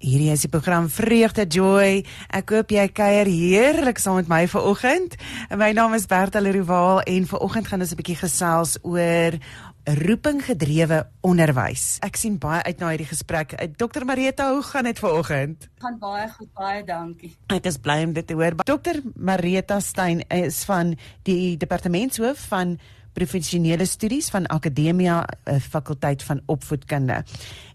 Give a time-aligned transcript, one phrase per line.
[0.00, 1.98] Hierdie is die program Vreugde Joy.
[2.32, 5.18] Ek hoop jy kuier heerlik saam met my vanoggend.
[5.52, 9.36] My naam is Bertha Leroux en vanoggend gaan ons 'n bietjie gesels oor
[9.84, 11.98] roepinggedrewe onderwys.
[12.00, 13.52] Ek sien baie uit na hierdie gesprek.
[13.52, 15.68] Eh, Dr Marita, hoe gaan dit vanoggend?
[15.78, 17.36] Gaan baie goed, baie dankie.
[17.48, 18.56] Ek is bly om dit te hoor.
[18.64, 22.78] Dr Marita Stein is van die departementshoof van
[23.12, 27.24] professionele studies van Akademia uh, fakulteit van opvoedkunde.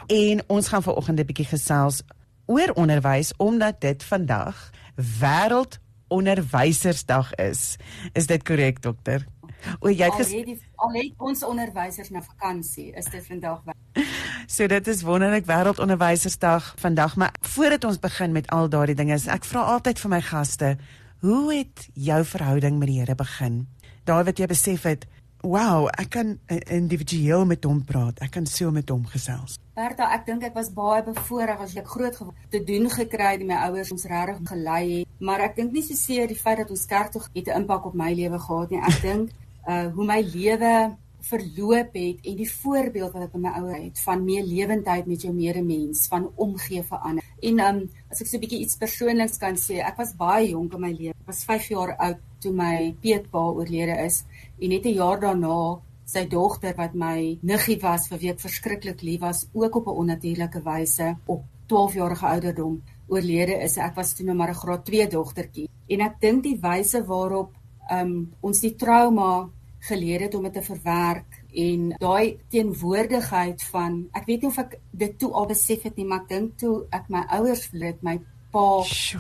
[0.07, 2.02] En ons gaan vanoggend 'n bietjie gesels
[2.46, 7.78] oor onderwys omdat dit vandag wêreld onderwysersdag is.
[8.14, 9.25] Is dit korrek dokter?
[9.79, 10.43] O, jy het gesê
[10.75, 14.05] al het ons onderwysers na vakansie, is dit vandag wel.
[14.46, 19.18] So dit is wonderlik wêreld onderwysersdag vandag, maar voordat ons begin met al daardie dinge,
[19.18, 20.75] ek vra altyd vir my gaste,
[21.25, 23.64] hoe het jou verhouding met die Here begin?
[24.05, 25.07] Daai wat jy besef het,
[25.45, 28.19] wow, ek kan individueel met hom praat.
[28.25, 29.59] Ek kan so met hom gesels.
[29.77, 33.45] Bertha, ek dink ek was baie bevoorreg as ek groot geword te doen gekry het
[33.45, 36.71] my ouers ons regtig gelei het, maar ek dink nie so seer die feit dat
[36.73, 38.81] ons kerk toe het 'n impak op my lewe gehad nie.
[38.81, 39.31] Ek dink
[39.67, 40.95] uh hoe my lewe
[41.29, 45.33] verloop het en die voorbeeld wat ek by my ouers het van meelewendheid met jou
[45.33, 47.23] medemens, van omgee vir ander.
[47.41, 47.81] En um
[48.11, 50.91] as ek so 'n bietjie iets persoonliks kan sê, ek was baie jonk in my
[50.91, 51.13] lewe.
[51.13, 54.23] Ek was 5 jaar oud toe my peetpa oorlede is
[54.61, 59.01] en net 'n jaar daarna sy dogter wat my niggie was vir wie ek verskriklik
[59.01, 64.13] lief was ook op 'n onnatuurlike wyse op 12 jarige ouderdom oorlede is ek was
[64.13, 67.51] toe nou maar 'n graad 2 dogtertjie en ek dink die wyse waarop
[67.91, 69.49] um, ons die trauma
[69.88, 74.80] geleer het om dit te verwerk en daai teenwoordigheid van ek weet nie of ek
[74.92, 78.17] dit toe al besef het nie maar ek dink toe ek my ouers verloor my
[78.55, 78.66] pa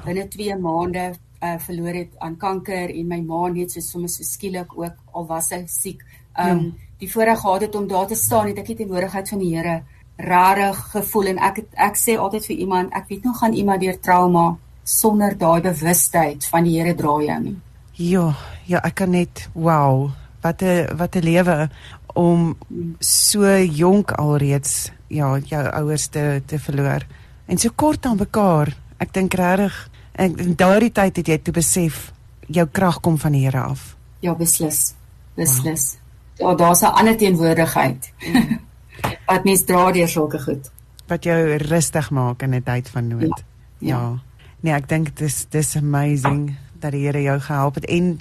[0.05, 1.05] binne 2 maande
[1.45, 5.27] uh, verloor het aan kanker en my ma net so soms so skielik ook al
[5.27, 6.03] was sy siek.
[6.33, 6.71] Um ja.
[6.99, 9.81] die voorreg gehad het om daar te staan het ek die teenwoordigheid van die Here
[10.15, 13.83] rarig gevoel en ek het, ek sê altyd vir iemand ek weet nog gaan iemand
[13.83, 14.45] deur trauma
[14.83, 17.57] sonder daai bewustheid van die Here dra jou nie.
[17.99, 18.29] Ja,
[18.67, 20.11] ja, ek kan net wow,
[20.45, 21.69] wat 'n wat 'n lewe
[22.13, 22.57] om
[22.99, 27.01] so jonk alreeds ja, jou ouers te te verloor
[27.45, 28.77] en so kort aan mekaar.
[28.97, 32.11] Ek dink regtig in daardie tyd het jy toe besef
[32.47, 33.95] jou krag kom van die Here af.
[34.19, 34.93] Ja, beslis.
[35.35, 35.97] Beslis.
[36.37, 36.49] Wow.
[36.49, 38.13] Ja, daar's 'n ander teenwoordigheid.
[38.25, 38.59] Mm.
[39.29, 40.71] wat mens dra deur sulke goed.
[41.07, 43.43] Wat jou rustig maak in 'n tyd van nood.
[43.79, 43.87] Ja.
[43.87, 43.99] ja.
[43.99, 44.19] ja.
[44.59, 48.19] Nee, ek dink dit is dis amazing dat die Here jou gehelp het en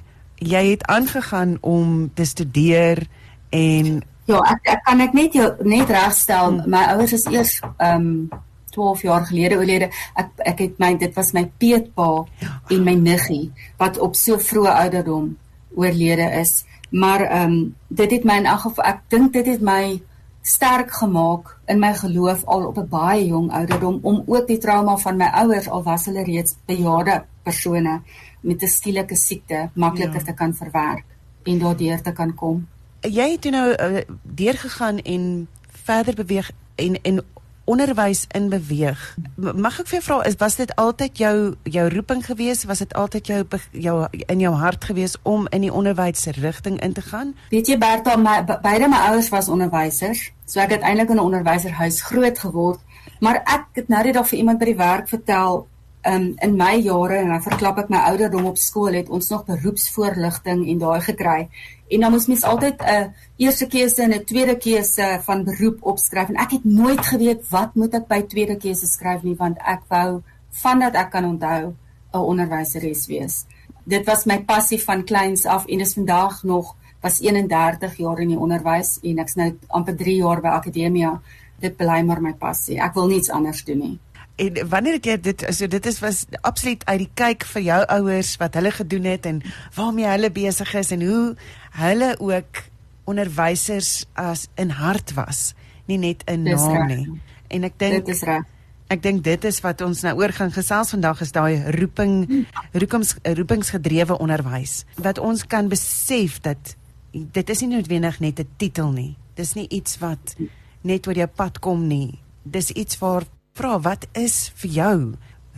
[0.49, 3.06] jy het aangegaan om te studeer
[3.50, 6.55] en Ja, ek, ek kan ek net jou net regstel.
[6.55, 6.71] Mm.
[6.72, 8.43] My ouers is eers ehm um,
[8.75, 9.91] 12 jaar gelede oorlede.
[10.19, 12.55] Ek ek het my dit was my peetpa ja.
[12.75, 15.28] en my niggie wat op so vroeë ouderdom
[15.77, 16.65] oorlede is.
[16.91, 20.00] Maar ehm um, dit het my in elk geval ek dink dit het my
[20.44, 24.97] sterk gemaak in my geloof al op 'n baie jong ouderdom om ook die trauma
[24.97, 28.00] van my ouers al was hulle reeds bejaarde persone
[28.44, 30.25] met 'n skielike siekte makliker ja.
[30.25, 31.05] te kan verwerk
[31.43, 32.69] en daardeur te kan kom.
[33.00, 35.49] Jy het nou uh, deurgegaan en
[35.84, 37.25] verder beweeg en en
[37.65, 39.16] onderwys in beweeg.
[39.37, 42.65] Mag ek vir jou vra is was dit altyd jou jou roeping gewees?
[42.69, 43.41] Was dit altyd jou
[43.72, 47.34] jou in jou hart gewees om in die onderwysrigting in te gaan?
[47.50, 50.31] Weet jy Bertha, my beide my ouers was onderwysers.
[50.44, 52.81] So ek het eintlik in 'n onderwyserhuis groot geword,
[53.21, 55.66] maar ek het nou net daar vir iemand by die werk vertel
[56.07, 59.47] um, in my jare en dan verklap ek my ouderdom op skool het ons nog
[59.49, 61.49] beroepsvoorligting en daai gekry
[61.95, 63.07] en dan moes mens altyd 'n uh,
[63.37, 67.75] eerste keuse en 'n tweede keuse van beroep opskryf en ek het nooit geweet wat
[67.75, 71.75] moet ek by tweede keuse skryf nie want ek wou vandat ek kan onthou
[72.15, 73.45] 'n onderwyseres wees.
[73.85, 78.29] Dit was my passie van kleins af en dis vandag nog was 31 jaar in
[78.29, 81.21] die onderwys en ek's nou amper 3 jaar by akademia.
[81.61, 82.81] Dit bly maar my passie.
[82.81, 83.99] Ek wil niks anders doen nie.
[84.37, 87.81] En wanneer het jy dit so dit is was absoluut uit die kyk vir jou
[87.99, 89.43] ouers wat hulle gedoen het en
[89.77, 91.37] waarmee hulle besig is en hoe
[91.78, 92.65] hulle ook
[93.05, 95.53] onderwysers as in hart was,
[95.87, 97.06] nie net in naam nie.
[97.49, 98.50] En ek dink dit is reg.
[98.93, 102.44] Ek dink dit is wat ons nou oor gaan gesels vandag is daai roeping
[102.75, 106.75] roepings roepingsgedrewe onderwys wat ons kan besef dat
[107.14, 109.17] dit is nie noodwendig net 'n titel nie.
[109.35, 110.37] Dis nie iets wat
[110.82, 112.19] net oor jou pad kom nie.
[112.43, 113.25] Dis iets waar
[113.55, 114.95] vra wat is vir jou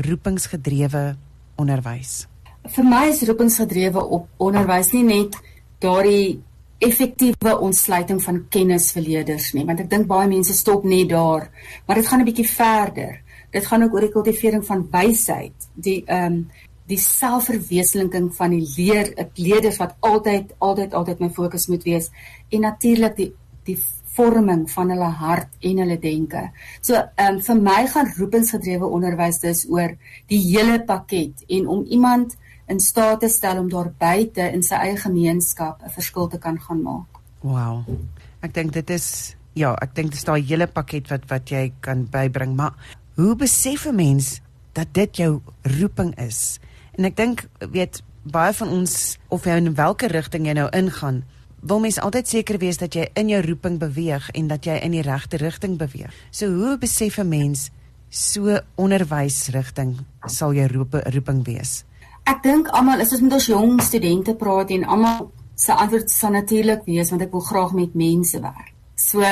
[0.04, 1.04] roepingsgedrewe
[1.56, 2.26] onderwys?
[2.68, 5.38] Vir my is roepingsgedrewe op onderwys nie net
[5.80, 6.36] daardie
[6.84, 11.48] effektiewe ontsluiting van kennis vir leerders nie, want ek dink baie mense stop net daar,
[11.86, 13.22] maar dit gaan 'n bietjie verder.
[13.50, 16.50] Dit gaan ook oor die kultivering van wysheid, die ehm um,
[16.86, 22.10] die selfverwesenliking van die leer, 'n leerders wat altyd altyd altyd my fokus moet wees
[22.50, 23.32] en natuurlik die
[23.64, 23.78] die
[24.16, 26.48] vorming van hulle hart en hulle denke.
[26.80, 29.96] So ehm um, vir my gaan roepingsgedrewe onderwys dus oor
[30.32, 32.36] die hele pakket en om iemand
[32.66, 36.60] in staat te stel om daar buite in sy eie gemeenskap 'n verskil te kan
[36.60, 37.20] gaan maak.
[37.40, 37.84] Wow.
[38.40, 41.72] Ek dink dit is ja, ek dink dit is daai hele pakket wat wat jy
[41.80, 42.74] kan bybring, maar
[43.16, 44.40] hoe besef 'n mens
[44.72, 46.58] dat dit jou roeping is?
[46.98, 51.24] En ek dink weet baie van ons of jy in watter rigting jy nou ingaan,
[51.66, 54.94] wil mens altyd seker wees dat jy in jou roeping beweeg en dat jy in
[54.94, 56.14] die regte rigting beweeg.
[56.30, 57.70] So hoe besef 'n mens
[58.08, 59.96] so onderwysrigting
[60.26, 61.84] sal jou roeping wees?
[62.24, 66.30] Ek dink almal is ons met ons jong studente praat en almal se antwoord sal
[66.30, 68.72] natuurlik wees want ek wil graag met mense werk.
[68.94, 69.22] So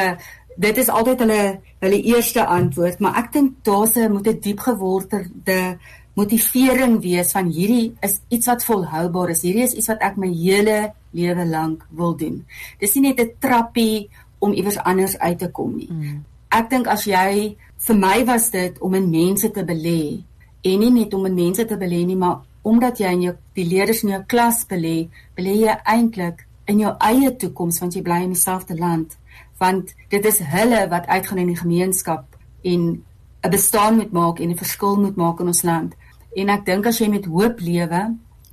[0.57, 4.61] dit is altyd hulle hulle eerste antwoord, maar ek dink daar's 'n moet 'n diep
[4.61, 5.79] geworderde
[6.15, 9.43] motivering wees van hierdie is iets wat volhoubaar is.
[9.43, 12.45] Hierdie is iets wat ek my hele lewe lank wil doen.
[12.81, 15.91] Dis nie net 'n trappie om iewers anders uit te kom nie.
[15.91, 16.25] Mm.
[16.51, 20.23] Ek dink as jy vir my was dit om in mense te belê
[20.63, 23.69] en nie net om in mense te belê nie, maar omdat jy in jou die
[23.69, 28.23] leerders in jou klas belê, belê jy eintlik in jou eie toekoms want jy bly
[28.23, 29.17] in dieselfde land
[29.59, 32.25] want dit is hulle wat uitgaan in die gemeenskap
[32.63, 33.03] en
[33.45, 35.95] 'n bestaan moet maak en 'n verskil moet maak in ons land.
[36.35, 38.03] En ek dink as jy met hoop lewe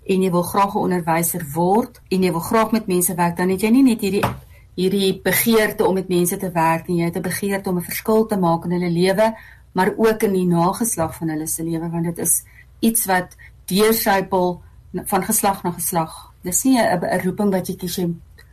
[0.02, 3.50] en jy wil graag 'n onderwyser word en jy wil graag met mense werk, dan
[3.50, 4.24] het jy nie net hierdie
[4.76, 8.26] hierdie begeerte om met mense te werk nie, jy het 'n begeerte om 'n verskil
[8.26, 9.34] te maak in hulle lewe,
[9.74, 12.44] maar ook in die nageslag van hulle se lewe want dit is
[12.80, 13.36] iets wat
[13.66, 14.62] deursypel
[15.06, 16.34] van geslag na geslag.
[16.44, 18.10] Dis nie 'n roeping wat jy kies jy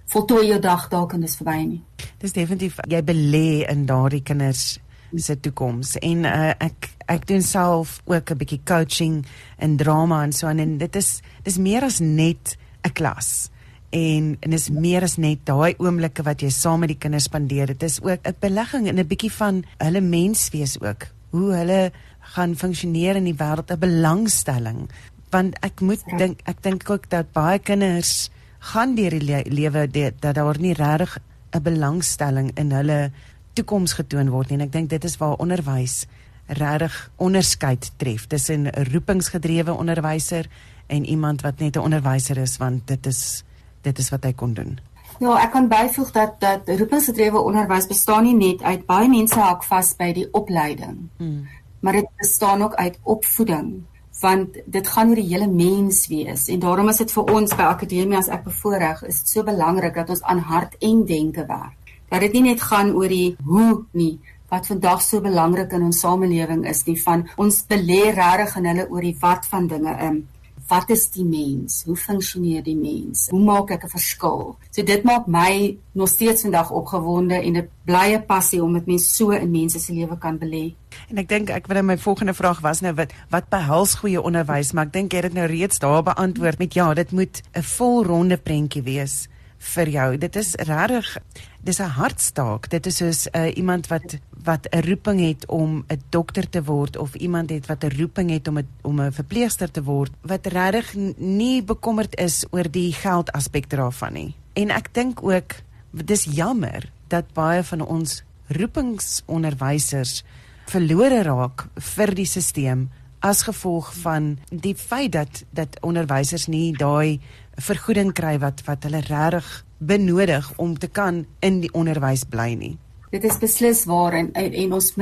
[0.07, 1.83] voltooi jou dag dalk en dis verby nie.
[2.19, 4.79] Dis definitief jy belê in daardie kinders
[5.17, 5.97] se toekoms.
[6.05, 9.25] En uh, ek ek doen self ook 'n bietjie coaching
[9.57, 13.51] en drama en so en dit is dis meer as net 'n klas.
[13.91, 17.67] En en is meer as net daai oomblikke wat jy saam met die kinders spandeer.
[17.67, 21.07] Dit is ook 'n belegging in 'n bietjie van hulle menswees ook.
[21.31, 24.89] Hoe hulle gaan funksioneer in die wêreld 'n belangstelling.
[25.31, 26.17] Want ek moet ja.
[26.17, 29.89] dink ek dink ook dat baie kinders gaan deur die le lewe
[30.21, 31.19] dat daar nie regtig
[31.53, 33.13] 'n belangstelling in hulle
[33.59, 34.61] toekoms getoon word nie.
[34.61, 36.07] En ek dink dit is waar onderwys
[36.49, 38.27] regtig onderskeid tref.
[38.27, 40.49] Tussen 'n roepingsgedrewe onderwyser
[40.87, 43.45] en iemand wat net 'n onderwyser is want dit is
[43.83, 44.79] dit is wat hy kon doen.
[45.19, 49.65] Ja, ek kan byvoeg dat dat roepingsgedrewe onderwys bestaan nie net uit baie mense hak
[49.65, 51.09] vas by die opleiding.
[51.17, 51.49] Hmm.
[51.81, 53.83] Maar dit bestaan ook uit opvoeding
[54.21, 56.49] want dit gaan oor die hele mens wees.
[56.49, 59.95] En daarom is dit vir ons by akademie as ek bevoorreg is dit so belangrik
[59.95, 61.78] dat ons aan hart en denke werk
[62.09, 64.19] dat dit nie net gaan oor die hoe nie
[64.49, 68.89] wat vandag so belangrik in ons samelewing is nie van ons belê regtig in hulle
[68.89, 70.27] oor die wat van dinge in
[70.69, 71.83] wat is die mens?
[71.87, 73.29] Hoe funksioneer die mens?
[73.33, 74.57] Hoe maak ek 'n verskil?
[74.71, 79.15] So dit maak my nog steeds vandag opgewonde en 'n blye passie om met mense
[79.15, 80.75] so in mense se lewe kan belê.
[81.09, 84.73] En ek dink ek wil my volgende vraag was nou wat wat behels goeie onderwys,
[84.73, 87.63] maar ek dink jy het dit nou reeds daar beantwoord met ja, dit moet 'n
[87.63, 89.29] volronde prentjie wees
[89.59, 90.17] vir jou.
[90.19, 91.19] Dit is regtig
[91.61, 92.71] dis 'n hartstaak.
[92.71, 96.97] Dit is soos uh, iemand wat wat 'n roeping het om 'n dokter te word
[96.97, 100.47] of iemand het wat 'n roeping het om 'n om 'n verpleegster te word wat
[100.47, 104.35] regtig nie bekommerd is oor die geld aspek daarvan nie.
[104.53, 105.55] En ek dink ook
[105.91, 110.25] dis jammer dat baie van ons roepingsonderwysers
[110.67, 112.89] verlore raak vir die stelsel
[113.21, 117.21] as gevolg van die feit dat dat onderwysers nie daai
[117.59, 119.49] vergoeding kry wat wat hulle regtig
[119.79, 122.75] benodig om te kan in die onderwys bly nie.
[123.11, 124.93] Dit is beslis waar en en, en ons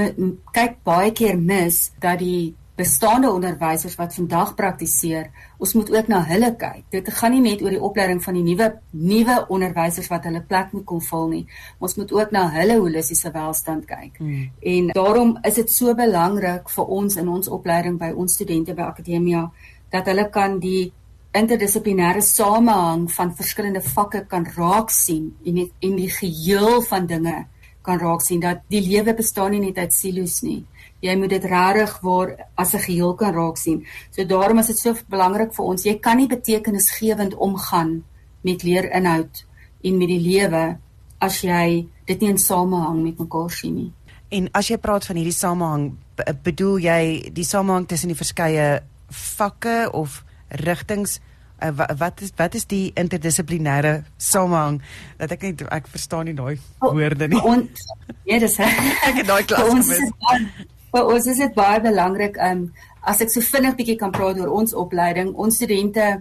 [0.54, 6.18] kyk baie keer mis dat die bestaande onderwysers wat vandag praktiseer, ons moet ook na
[6.28, 6.82] hulle kyk.
[6.92, 10.74] Dit gaan nie net oor die opleiding van die nuwe nuwe onderwysers wat hulle plek
[10.76, 11.46] moet kom vul nie.
[11.80, 14.20] Ons moet ook na hulle holistiese welstand kyk.
[14.20, 14.44] Hmm.
[14.60, 18.90] En daarom is dit so belangrik vir ons in ons opleiding by ons studente by
[18.92, 19.46] Akademia
[19.90, 20.92] dat hulle kan die
[21.36, 27.44] interdissiplinêre samehang van verskillende vakke kan raak sien en die, en die geheel van dinge
[27.86, 30.64] kan raak sien dat die lewe bestaan nie net uit silo's nie.
[31.04, 33.86] Jy moet dit regtig waar as 'n geheel kan raak sien.
[34.10, 35.82] So daarom is dit so belangrik vir ons.
[35.84, 38.04] Jy kan nie betekenisgewend omgaan
[38.42, 39.44] met leerinhoud
[39.82, 40.78] en met die lewe
[41.18, 43.92] as jy dit nie in samehang met mekaar sien nie.
[44.28, 45.96] En as jy praat van hierdie samehang,
[46.42, 51.18] bedoel jy die samehang tussen die verskeie vakke of rigtings
[51.62, 54.80] uh, wat is wat is die interdissiplinêre samehang
[55.18, 57.40] dat ek net ek verstaan nie daai woorde nie.
[57.40, 57.86] Ons
[58.24, 58.58] ja, dis
[59.08, 59.92] ek het daai klas gemis.
[60.92, 62.70] Vir ons is dit baie belangrik um
[63.06, 65.34] as ek so vinnig bietjie kan praat oor ons opleiding.
[65.34, 66.16] Ons studente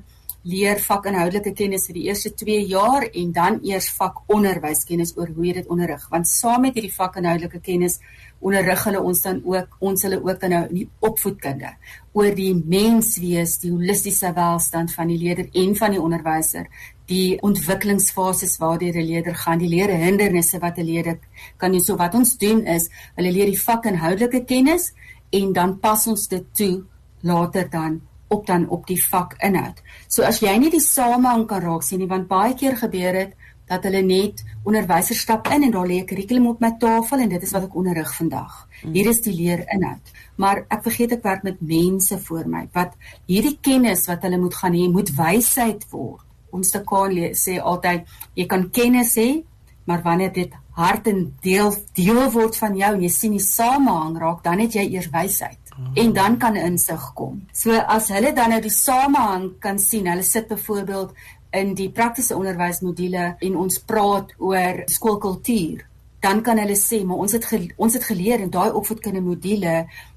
[0.46, 5.56] leer vakinhoudelike kennis vir die eerste 2 jaar en dan eers vakonderwyskennis oor hoe jy
[5.60, 6.06] dit onderrig.
[6.12, 7.98] Want saam met hierdie vakinhoudelike kennis
[8.46, 11.72] onderrig hulle ons dan ook ons hulle ook dan nou die opvoedkunde
[12.16, 16.70] oor die menswees, die holistiese welstand van die leerder en van die onderwyser,
[17.12, 21.20] die ontwikkelingsfases waardeur 'n leerder gaan, die leer hindernisse wat 'n leerder
[21.58, 21.82] kan doen.
[21.82, 24.94] So wat ons doen is, hulle leer die vakinhoudelike kennis
[25.30, 26.84] en dan pas ons dit toe
[27.22, 29.82] later dan op dan op die vakinhoud.
[30.08, 33.36] So as jy nie die samehang kan raak sien nie, want baie keer gebeur dit
[33.70, 37.30] dat hulle net onderwysers stap in en daar lê 'n kurrikulum op my tafel en
[37.30, 38.68] dit is wat ek onderrig vandag.
[38.84, 38.94] Mm.
[38.94, 40.06] Hier is die leerinhoud.
[40.36, 42.94] Maar ek vergeet ek werk met mense voor my wat
[43.26, 46.24] hierdie kennis wat hulle moet gaan hê, moet wysheid word.
[46.52, 49.44] Ons te kan sê altyd jy kan kennis hê,
[49.86, 54.18] maar wanneer dit hart en deel deel word van jou en jy sien die samehang
[54.20, 55.60] raak, dan het jy eers wysheid.
[55.76, 55.92] Oh.
[55.96, 57.42] En dan kan insig kom.
[57.54, 61.14] So as hulle dan nou die samehang kan sien, hulle sit byvoorbeeld
[61.56, 65.86] in die praktiese onderwysmodule en ons praat oor skoolkultuur,
[66.26, 67.46] dan kan hulle sê, maar ons het
[67.78, 69.76] ons het geleer in daai opvoedkundige module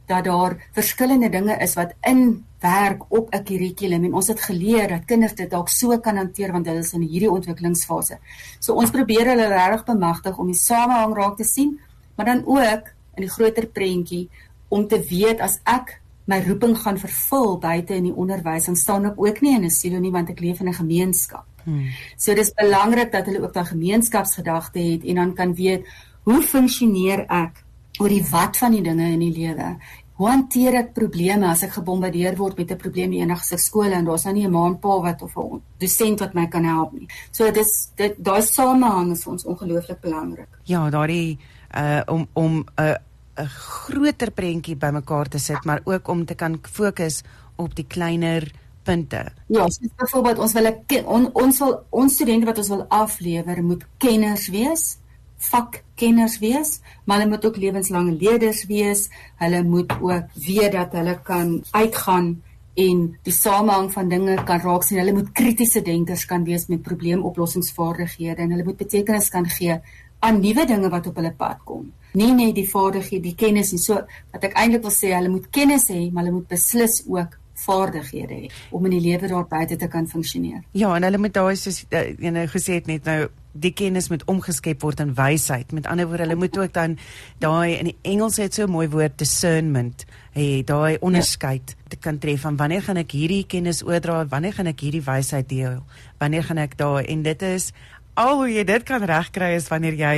[0.09, 4.89] dat daar verskillende dinge is wat in werk op 'n kurrikulum en ons het geleer
[4.89, 8.19] dat kinders dit dalk so kan hanteer want hulle is in hierdie ontwikkelingsfase.
[8.59, 11.81] So ons probeer hulle regtig bemagtig om die samehang raak te sien,
[12.17, 14.29] maar dan ook in die groter prentjie
[14.69, 19.07] om te weet as ek my roeping gaan vervul buite in die onderwys dan staan
[19.09, 21.47] ek ook nie in 'n silo nie want ek leef in 'n gemeenskap.
[21.65, 21.89] Hmm.
[22.17, 25.87] So dis belangrik dat hulle ook daai gemeenskapsgedagte het en dan kan weet
[26.23, 27.65] hoe funksioneer ek
[28.01, 29.77] oor die wat van die dinge in die lewe.
[30.19, 34.05] Hoe hanteer ek probleme as ek gebombardeer word met 'n probleem in enige skool en
[34.05, 37.09] daar's nou nie 'n maanpa wat of 'n dosent wat my kan help nie.
[37.31, 40.49] So dis dit daai samehang is vir ons ongelooflik belangrik.
[40.65, 41.39] Ja, daardie
[41.75, 42.95] uh om om 'n uh,
[43.39, 47.23] 'n groter prentjie bymekaar te sit, maar ook om te kan fokus
[47.57, 48.51] op die kleiner
[48.83, 49.33] punte.
[49.47, 50.71] Ja, soos byvoorbeeld ons wil
[51.05, 54.99] on, ons wil ons studente wat ons wil aflewer moet kenners wees,
[55.39, 59.09] vakkenners wees, maar hulle moet ook lewenslange leerders wees.
[59.39, 62.43] Hulle moet ook weet dat hulle kan uitgaan
[62.79, 64.99] en die samehang van dinge kan raak sien.
[64.99, 69.81] Hulle moet kritiese denkers kan wees met probleemoplossingsvaardighede en hulle moet betekenis kan gee
[70.21, 73.83] aan nuwe dinge wat op hulle pad kom nie net die vaardighede, die kennis nie.
[73.83, 74.01] So
[74.33, 78.37] wat ek eintlik wil sê, hulle moet kennis hê, maar hulle moet beslis ook vaardighede
[78.45, 80.63] hê om in die lewe daar buite te kan funksioneer.
[80.79, 83.27] Ja, en hulle moet daai soos jy uh, nou gesê het net nou
[83.59, 85.73] die kennis moet omgeskep word in wysheid.
[85.75, 86.95] Met ander woorde, hulle moet ook dan
[87.43, 90.07] daai in die Engels het so 'n mooi woord discernment
[90.39, 91.89] hê, daai onderskeid ja.
[91.89, 95.49] te kan tref van wanneer gaan ek hierdie kennis oordra, wanneer gaan ek hierdie wysheid
[95.49, 95.83] deel,
[96.19, 97.73] wanneer gaan ek daai en dit is
[98.19, 100.15] al hoe jy dit kan regkry is wanneer jy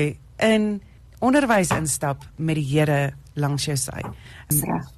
[0.47, 0.80] in
[1.21, 4.00] onderwys instap met die Here langs jou sy.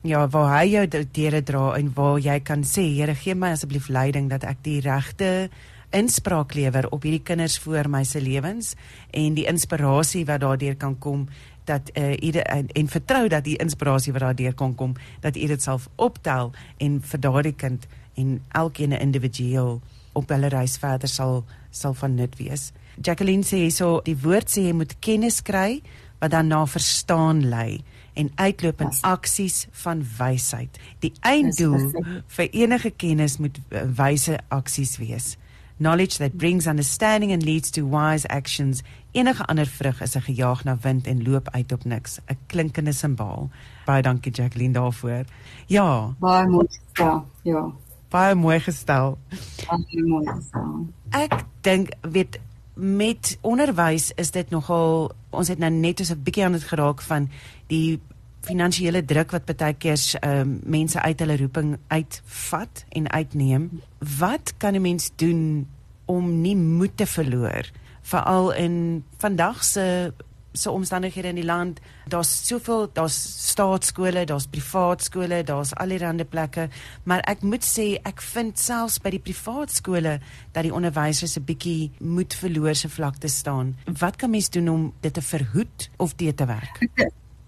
[0.06, 3.90] Ja, waar hy jou deure dra en waar jy kan sê, Here, gee my asseblief
[3.90, 5.50] leiding dat ek die regte
[5.92, 8.72] inspraak lewer op hierdie kinders voor my se lewens
[9.10, 11.26] en die inspirasie wat daardeur kan kom
[11.68, 15.50] dat uh, ieder en, en vertrou dat die inspirasie wat daardeur kan kom dat u
[15.50, 17.84] dit self optel en vir daardie kind
[18.16, 19.82] en elkeen individueel
[20.12, 22.72] op hulle reis verder sal sal van nut wees.
[23.00, 25.80] Jacqueline sê hierso die woord sê jy moet kennis kry
[26.20, 27.82] wat dan na verstaan lei
[28.14, 30.78] en uitloop in aksies van wysheid.
[31.00, 31.88] Die einddoel
[32.36, 35.36] vir enige kennis moet eh, wyse aksies wees.
[35.82, 38.82] Knowledge that brings understanding and leads to wise actions.
[39.12, 42.18] Enige ander vrug is 'n gejaag na wind en loop uit op niks.
[42.28, 43.50] 'n Klinkende simbaal.
[43.86, 45.24] Baie dankie Jacqueline daarvoor.
[45.66, 46.14] Ja.
[46.18, 47.26] Baie mooi gestel.
[47.42, 47.72] Ja.
[48.12, 49.18] Baie mooi gestel.
[49.66, 50.72] Baie mooi gestel.
[51.16, 52.38] Ek dink weet
[52.74, 57.02] met onderwys is dit nogal ons het nou net so 'n bietjie aan dit geraak
[57.02, 57.28] van
[57.68, 58.00] die
[58.42, 63.80] finansiële druk wat baie keer um, mense uit hulle roeping uitvat en uitneem.
[64.18, 65.68] Wat kan 'n mens doen
[66.04, 67.70] om nie moed te verloor
[68.02, 70.12] veral in vandag se
[70.52, 71.80] se omstandighede in die land.
[72.08, 73.16] Daar's soveel, daar's
[73.48, 76.68] staatskole, daar's privaat skole, daar's allerlei plekke,
[77.04, 80.18] maar ek moet sê ek vind selfs by die privaat skole
[80.52, 83.76] dat die onderwysers 'n bietjie moed verloor se vlak te staan.
[83.98, 86.78] Wat kan mens doen om dit te verhoed of dit te werk?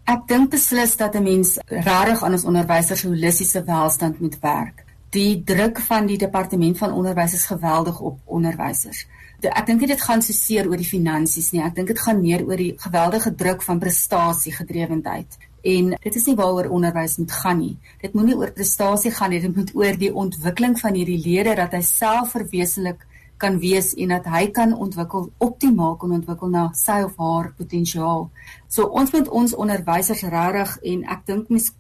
[0.05, 4.85] Ek dink beslis dat 'n mens regtig aan ons onderwysers holistiese welstand moet werk.
[5.11, 9.07] Die druk van die departement van onderwys is geweldig op onderwysers
[9.49, 11.63] ek dink dit gaan so seer oor die finansies nie.
[11.65, 15.39] Ek dink dit gaan meer oor die geweldige druk van prestasie gedrewendheid.
[15.65, 17.77] En dit is nie waaroor onderwys moet gaan nie.
[18.03, 21.73] Dit moenie oor prestasie gaan nie, dit moet oor die ontwikkeling van hierdie leerder dat
[21.73, 23.07] hy self verwesenlik
[23.41, 28.29] kan wees en dat hy kan ontwikkel optimaal kan ontwikkel na sy of haar potensiaal.
[28.69, 31.73] So ons moet ons onderwysers regtig en ek dink mens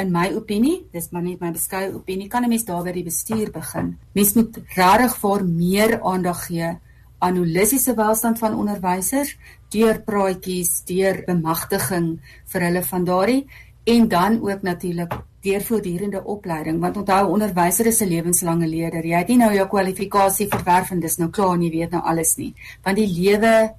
[0.00, 3.04] in my opinie, dis maar net my beskeie opinie, kan 'n mens daar by die
[3.04, 3.98] bestuur begin.
[4.14, 6.78] Mens moet regtig vir meer aandag gee
[7.20, 9.36] aan holistiese welstand van onderwysers
[9.72, 12.14] deur praatjies, deur bemagtiging
[12.52, 13.42] vir hulle van daardie
[13.84, 15.12] en dan ook natuurlik
[15.44, 19.06] deur voortdurende opleiding want onthou onderwyser is 'n lewenslange leerder.
[19.06, 22.02] Jy het nie nou jou kwalifikasie verwerf en dis nou klaar en jy weet nou
[22.02, 22.54] alles nie.
[22.82, 23.74] Want die lewe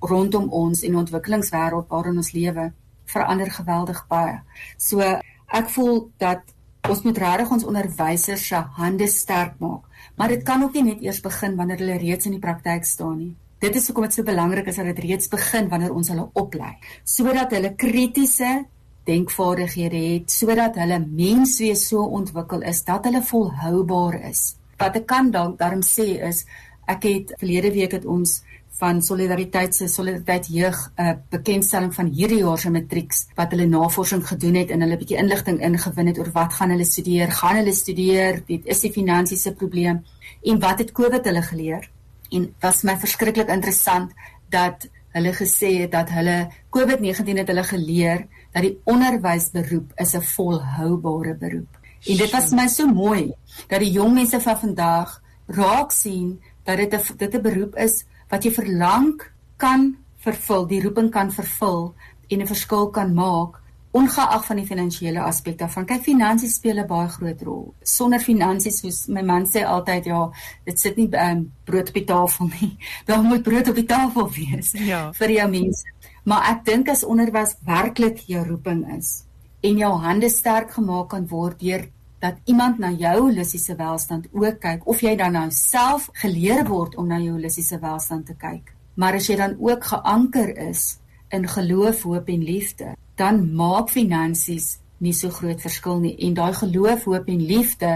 [0.00, 2.72] rondom ons en ontwikkelingswêreld waarin ons lewe
[3.04, 4.40] verander geweldig baie.
[4.76, 5.00] So
[5.46, 6.40] ek voel dat
[6.88, 9.82] ons moet regtig ons onderwysers se hande sterk maak.
[10.16, 13.18] Maar dit kan ook nie net eers begin wanneer hulle reeds in die praktyk staan
[13.18, 13.32] nie.
[13.64, 16.74] Dit is hoekom dit so belangrik is dat dit reeds begin wanneer ons hulle oplei,
[17.04, 18.64] sodat hulle kritiese
[19.08, 24.54] denkvaardighede het sodat hulle menswees so ontwikkel is dat hulle volhoubaar is.
[24.80, 26.44] Wat ek kan dan daarom sê is
[26.90, 28.42] ek het verlede week het ons
[28.78, 33.66] van solidariteit se solidariteit jeug 'n uh, bekendstelling van hierdie jaar se matrieks wat hulle
[33.66, 37.30] navorsing gedoen het en hulle 'n bietjie inligting ingewin het oor wat gaan hulle studeer,
[37.30, 40.04] gaan hulle studeer, dit is die finansiese probleem
[40.42, 41.90] en wat het Covid hulle geleer?
[42.30, 44.12] En was my verskriklik interessant
[44.50, 50.22] dat hulle gesê het dat hulle COVID-19 het hulle geleer dat die onderwysberoep is 'n
[50.22, 51.72] volhoubare beroep.
[52.06, 53.32] En dit was my so mooi
[53.68, 58.04] dat die jong mense van vandag raak sien dat dit 'n dit 'n beroep is
[58.28, 59.20] wat jy verlang
[59.56, 61.94] kan vervul, die roeping kan vervul
[62.30, 63.60] en 'n verskil kan maak
[63.94, 65.86] ongeag van die finansiële aspek daarvan.
[65.86, 67.74] Kyk, finansies speel 'n baie groot rol.
[67.82, 70.30] Sonder finansies, soos my man sê altyd, ja,
[70.64, 72.76] dit sit nie um, brood op die tafel nie.
[73.06, 75.12] Daar moet brood op die tafel wees ja.
[75.12, 75.84] vir jou mense.
[76.24, 79.24] Maar ek dink as onderwys werklik jou roeping is
[79.62, 81.88] en jou hande sterk gemaak kan word deur
[82.24, 86.96] dat iemand na jou holistiese welstand ook kyk of jy dan nou self geleer word
[86.96, 88.72] om na jou holistiese welstand te kyk.
[88.96, 90.96] Maar as jy dan ook geanker is
[91.34, 96.54] in geloof, hoop en liefde, dan maak finansies nie so groot verskil nie en daai
[96.56, 97.92] geloof, hoop en liefde,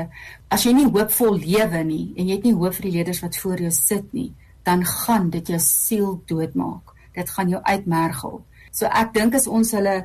[0.52, 3.38] as jy nie hoopvol lewe nie en jy het nie hoop vir die leerders wat
[3.40, 4.32] voor jou sit nie,
[4.66, 8.40] dan gaan dit jou siel doodmaak dit gaan jou uitmergel.
[8.70, 9.96] So ek dink as ons hulle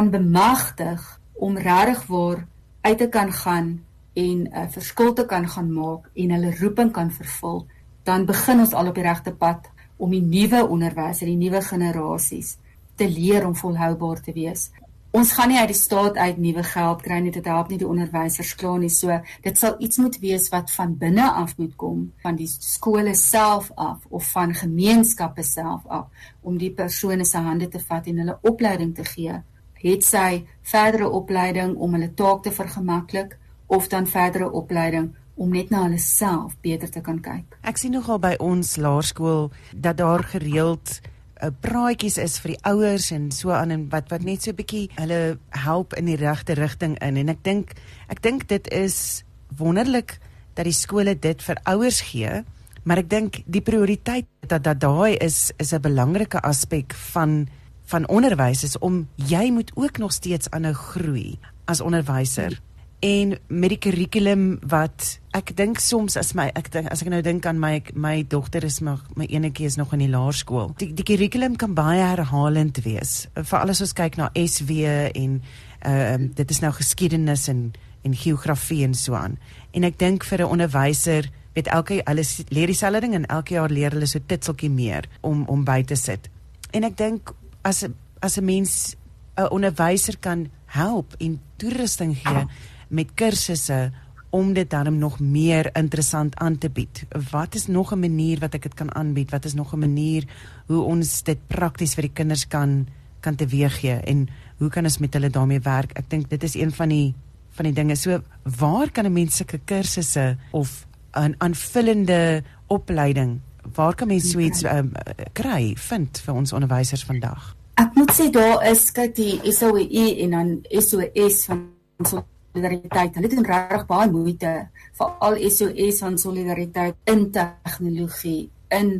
[0.00, 2.46] kan bemagtig om regtig waar
[2.80, 6.92] uit te kan gaan en 'n uh, verskil te kan gaan maak en hulle roeping
[6.92, 7.66] kan vervul,
[8.02, 12.56] dan begin ons al op die regte pad om die nuwe onderwysers, die nuwe generasies
[12.94, 14.70] te leer om volhoubaar te wees.
[15.10, 17.88] Ons gaan nie uit die staat uit nuwe geld kry nie, dit help nie die
[17.88, 18.88] onderwysers klaar nie.
[18.88, 23.14] So dit sal iets moet wees wat van binne af moet kom, van die skole
[23.14, 26.06] self af of van gemeenskappe self af
[26.40, 29.42] om die persone se hande te vat en hulle opleiding te gee
[29.82, 35.70] het sy verdere opleiding om hulle taak te vergemaklik of dan verdere opleiding om net
[35.70, 37.56] na hulle self beter te kan kyk.
[37.64, 41.00] Ek sien nogal by ons laerskool dat daar gereeld
[41.40, 44.50] 'n eh, praatjies is vir die ouers en so aan en wat wat net so
[44.50, 47.72] 'n bietjie hulle help in die regte rigting in en ek dink
[48.08, 49.24] ek dink dit is
[49.56, 50.18] wonderlik
[50.54, 52.44] dat die skole dit vir ouers gee
[52.84, 57.48] maar ek dink die prioriteit dat dat daai is is 'n belangrike aspek van
[57.90, 62.60] van onderwys is om jy moet ook nog steeds aanhou groei as onderwyser.
[63.00, 67.22] En met die kurrikulum wat ek dink soms as my ek dink as ek nou
[67.24, 70.74] dink aan my my dogter is nog my enetjie is nog in die laerskool.
[70.82, 73.24] Die die kurrikulum kan baie herhalend wees.
[73.34, 74.84] Veral as ons kyk na SW
[75.16, 75.40] en
[75.80, 77.70] ehm uh, dit is nou geskiedenis en
[78.04, 79.38] en geografie en so aan.
[79.72, 83.70] En ek dink vir 'n onderwyser weet elke alles leer dieselfde ding en elke jaar
[83.70, 86.28] leer hulle so titseltjie meer om om by te sit.
[86.70, 87.86] En ek dink as
[88.20, 88.96] as 'n mens
[89.36, 92.46] 'n onderwyser kan help en toerusting gee
[92.88, 93.92] met kursusse
[94.30, 97.06] om dit dan nog meer interessant aan te bied.
[97.30, 99.30] Wat is nog 'n manier wat ek dit kan aanbied?
[99.30, 100.24] Wat is nog 'n manier
[100.66, 102.86] hoe ons dit prakties vir die kinders kan
[103.20, 105.92] kan teweeggee en hoe kan ons met hulle daarmee werk?
[105.92, 107.14] Ek dink dit is een van die
[107.50, 107.96] van die dinge.
[107.96, 108.22] So
[108.58, 113.40] waar kan 'n mens sulke kursusse of 'n aanvullende opleiding
[113.74, 114.92] Waar kan mens so iets um,
[115.32, 117.54] kry vind vir ons onderwysers vandag?
[117.80, 121.62] Ek moet sê daar is kyk die SOE en dan SOS van
[122.04, 123.14] solidariteit.
[123.16, 124.54] Hulle doen regtig baie moeite
[124.98, 128.92] vir al SOS van solidariteit in tegnologie in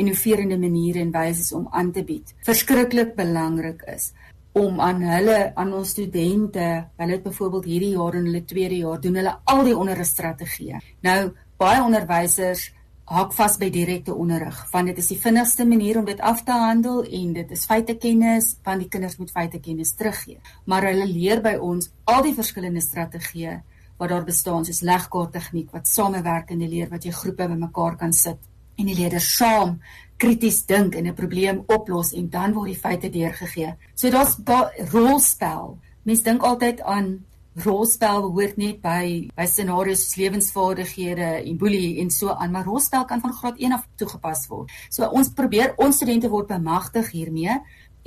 [0.00, 2.32] innoverende maniere en wyse om aan te bied.
[2.46, 4.12] Verskriklik belangrik is
[4.58, 6.64] om aan hulle aan ons studente,
[6.96, 10.80] hulle het byvoorbeeld hierdie jaar in hulle tweede jaar doen hulle al die onderrigstrategieë.
[11.06, 11.18] Nou
[11.60, 12.68] baie onderwysers
[13.08, 16.52] hak vas by direkte onderrig want dit is die vinnigste manier om dit af te
[16.52, 20.38] handel en dit is feitekennis want die kinders moet feitekennis teruggee.
[20.66, 23.56] Maar hulle leer by ons al die verskillende strategieë
[23.98, 28.44] wat daar bestaan soos legkaart tegniek wat samewerkende leer wat jy groepe bymekaar kan sit
[28.78, 29.78] en die leerders saam
[30.18, 33.74] krities dink en 'n probleem oplos en dan word die feite deurgegee.
[33.94, 35.78] So daar's daar rolspel.
[36.02, 37.24] Mense dink altyd aan
[37.64, 43.04] rolspel hoort net by by scenario's soos lewensvaardighede en boelie en so aan, maar rolspel
[43.04, 44.70] kan van graad 1 af toegepas word.
[44.90, 47.58] So ons probeer ons studente word bemagtig hiermee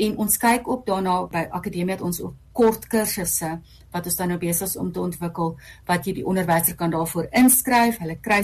[0.01, 3.51] en ons kyk ook daarna by akademie het ons ook kort kursusse
[3.91, 5.55] wat ons dan nou besig is om te ontwikkel
[5.87, 7.99] wat jy die onderwyser kan daarvoor inskryf.
[7.99, 8.41] Hulle kry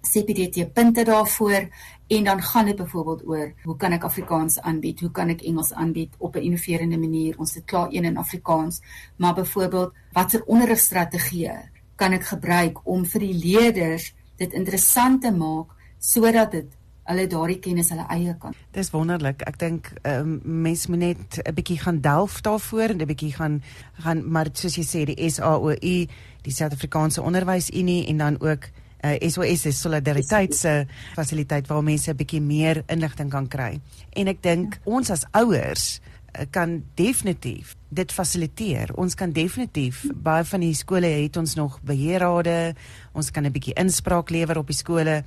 [0.00, 1.68] CPDT punte daarvoor
[2.06, 5.00] en dan gaan dit byvoorbeeld oor hoe kan ek Afrikaans aanbied?
[5.00, 7.38] Hoe kan ek Engels aanbied op 'n innoverende manier?
[7.38, 8.80] Ons het klaar een in Afrikaans,
[9.16, 15.66] maar byvoorbeeld watter onderrigstrategieë kan ek gebruik om vir die leerders dit interessant te maak
[15.98, 16.76] sodat dit
[17.10, 18.54] hulle daardie kennis hulle eie kan.
[18.72, 19.42] Dis wonderlik.
[19.48, 23.62] Ek dink um, mens moet net 'n bietjie gaan delf daarvoor en 'n bietjie gaan
[24.04, 26.06] gaan maar soos jy sê die SAOU,
[26.42, 28.70] die Suid-Afrikaanse Onderwysunie en dan ook
[29.04, 33.80] uh, eh, SOS is solidariteit se fasiliteit waar mense 'n bietjie meer inligting kan kry.
[34.12, 34.80] En ek dink ja.
[34.84, 38.94] ons as ouers uh, kan definitief dit fasiliteer.
[38.94, 42.74] Ons kan definitief baie van die skole het ons nog beheerrade.
[43.12, 45.24] Ons kan 'n bietjie inspraak lewer op die skole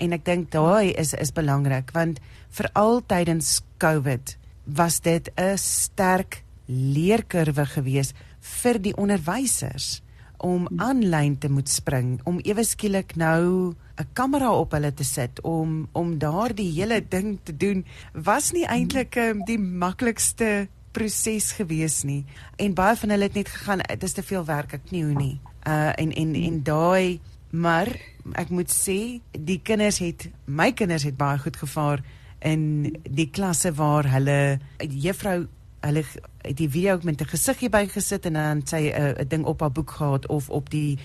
[0.00, 6.42] en ek dink daai is is belangrik want veral tydens COVID was dit 'n sterk
[6.66, 10.02] leerkurwe gewees vir die onderwysers
[10.38, 15.40] om aanlyn te moet spring om ewe skielik nou 'n kamera op hulle te sit
[15.42, 22.02] om om daardie hele ding te doen was nie eintlik um, die maklikste proses gewees
[22.02, 22.24] nie.
[22.56, 25.14] En baie van hulle het net gegaan dit is te veel werk ek nie hoe
[25.14, 25.40] nie.
[25.66, 27.20] Uh en en en daai
[27.50, 27.88] maar
[28.34, 32.02] ek moet sê die kinders het my kinders het baie goed gevaar
[32.44, 35.46] in die klasse waar hulle juffrou
[35.84, 36.04] hulle
[36.44, 39.72] het die video met 'n gesiggie bygesit en dan sy 'n uh, ding op haar
[39.72, 40.98] boek gehad of op die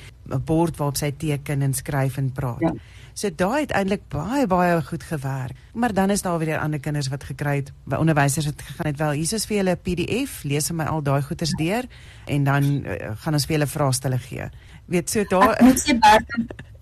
[0.46, 2.60] bord waarop sy teken en skryf en praat.
[2.60, 2.74] Ja.
[3.14, 5.52] So daai het eintlik baie baie goed gewerk.
[5.74, 8.98] Maar dan is daar weer ander kinders wat gekry het, by onderwysers het gegaan het
[8.98, 9.12] wel.
[9.12, 11.86] Hier is vir julle 'n PDF, lees my al daai goeters deur
[12.26, 14.50] en dan uh, gaan ons vir julle vraestelle gee.
[14.86, 16.00] Weet so daar Ek moet sê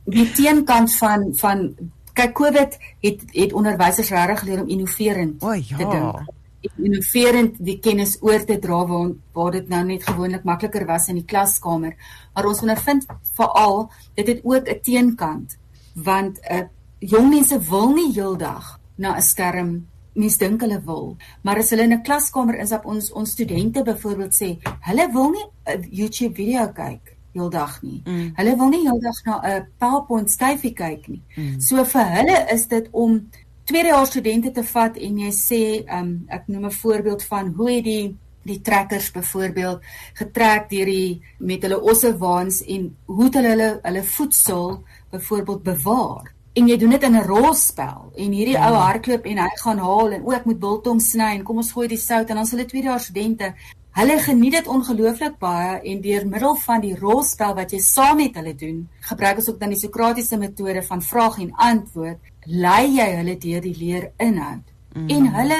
[0.03, 1.75] die teenkant van van
[2.13, 5.77] kyk COVID het het onderwysers regtig geleer om innoverend oh, ja.
[5.77, 6.37] te dink
[6.75, 11.15] innoverend die kennis oor te dra waar waar dit nou net gewoonlik makliker was in
[11.15, 11.95] die klaskamer.
[12.34, 15.58] Maar ons ondervind veral dit het ook 'n teenkant
[15.93, 16.67] want 'n uh,
[16.99, 21.84] jong mense wil nie heeldag na 'n skerm mens dink hulle wil, maar as hulle
[21.84, 26.36] in 'n klaskamer is op ons ons studente byvoorbeeld sê, hulle wil nie 'n YouTube
[26.36, 28.01] video kyk heeldag nie.
[28.06, 28.32] Mm.
[28.36, 31.21] Hulle wil nie heeldag na 'n PowerPoint styfie kyk nie.
[31.36, 31.60] Mm.
[31.62, 33.30] So vir hulle is dit om
[33.67, 35.62] tweedejaars studente te vat en jy sê
[35.99, 38.15] um ek noem 'n voorbeeld van hoe het die
[38.47, 39.82] die trekkers byvoorbeeld
[40.13, 46.34] getrek deur die met hulle ossewaans en hoe het hulle hulle hulle voedsel byvoorbeeld bewaar
[46.53, 48.84] en jy doen dit in 'n rolspel en hierdie ou hmm.
[48.88, 51.88] hardloop en hy gaan haal en o ek moet biltong sny en kom ons gooi
[51.88, 53.53] die sout en dan is hulle tweedejaars studente
[53.97, 58.36] Hulle geniet dit ongelooflik baie en deur middel van die rolspel wat jy saam met
[58.38, 63.07] hulle doen, gebruik ons ook dan die Sokratiese metode van vraag en antwoord, lei jy
[63.17, 64.63] hulle deur die leer inhoud.
[64.95, 65.10] Mm.
[65.10, 65.60] En hulle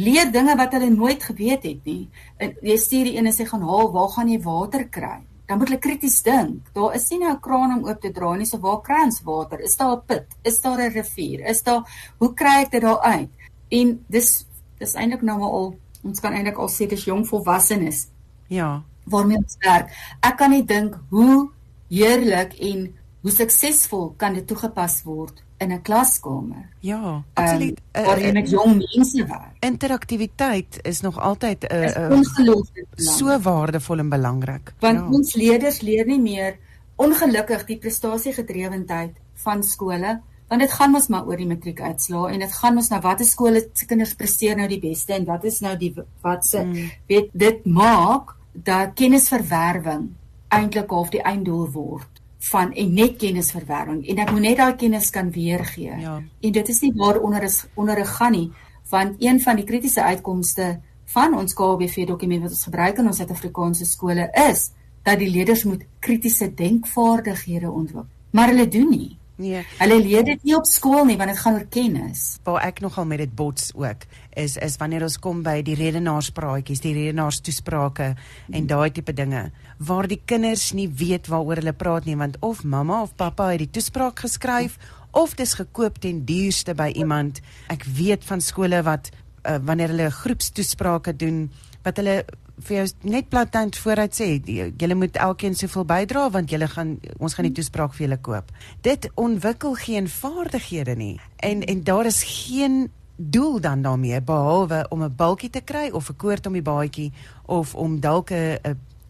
[0.00, 2.08] leer dinge wat hulle nooit geweet het nie.
[2.40, 5.20] En jy stuur die ene sê gaan haal, waar gaan jy water kry?
[5.46, 6.70] Dan moet hulle krities dink.
[6.74, 9.22] Daar is nie nou 'n kraan om oop te draai nie, so waar kry ons
[9.22, 9.60] water?
[9.60, 10.26] Is daar 'n put?
[10.42, 11.40] Is daar 'n rivier?
[11.46, 11.82] Is daar
[12.18, 13.30] hoe kry ek dit daar uit?
[13.70, 14.46] En dis
[14.78, 18.08] dis eintlik nou maar al ons kan eintlik al sê dis jong volwassenes.
[18.48, 18.82] Ja.
[19.04, 19.90] Waarmee ons werk.
[20.20, 21.50] Ek kan nie dink hoe
[21.88, 26.68] heerlik en hoe suksesvol kan dit toegepas word in 'n klaskamer.
[26.80, 27.80] Ja, absoluut.
[27.92, 29.54] Um, waar jy met jong mense werk.
[29.60, 34.74] Interaktiwiteit is nog altyd 'n uh, ongelooflik so waardevol en belangrik.
[34.78, 35.08] Want ja.
[35.08, 36.58] ons leerders leer nie meer
[36.96, 40.20] ongelukkig die prestasiegedrewendheid van skole
[40.52, 43.62] want dit gaan mos maar oor die matriekuitslae en dit gaan mos nou watter skole
[43.72, 45.92] se kinders presteer nou die beste en wat is nou die
[46.24, 46.90] wat se mm.
[47.08, 50.10] weet dit maak dat kennisverwerwing
[50.52, 52.11] eintlik half die einddoel word
[52.50, 55.94] van en net kennisverwerwing en ek moet net daai kennis kan weergee.
[56.00, 56.22] Ja.
[56.40, 58.50] En dit is nie waar onder is onder 'n gaan nie
[58.92, 63.16] want een van die kritiese uitkomste van ons KBV dokument wat ons gebruik in ons
[63.16, 64.70] Suid-Afrikaanse skole is
[65.02, 68.08] dat die leerders moet kritiese denkvaardighede ontwikkel.
[68.30, 69.16] Maar hulle doen nie.
[69.40, 69.62] Nee.
[69.78, 72.38] Hulle leer dit nie op skool nie want dit gaan oor kennis.
[72.44, 76.80] Waar ek nogal met dit bots ook is is wanneer ons kom by die redenaarspraatjies,
[76.84, 78.14] die redenaarstoesprake
[78.52, 79.50] en daai tipe dinge
[79.82, 83.64] waar die kinders nie weet waaroor hulle praat nie want of mamma of pappa het
[83.64, 84.78] die toespraak geskryf
[85.12, 87.42] of dis gekoop ten duurste by iemand.
[87.68, 91.44] Ek weet van skole wat uh, wanneer hulle groepstoesprake doen
[91.82, 92.22] wat hulle
[92.58, 97.34] vir jou net platant vooruit sê julle moet elkeen soveel bydra want julle gaan ons
[97.34, 98.50] gaan die toespraak vir julle koop.
[98.80, 101.20] Dit ontwikkel geen vaardighede nie.
[101.36, 106.08] En en daar is geen doel dan daarmee behalwe om 'n balkie te kry of
[106.08, 107.12] 'n koord om die baadjie
[107.46, 108.58] of om dalk 'n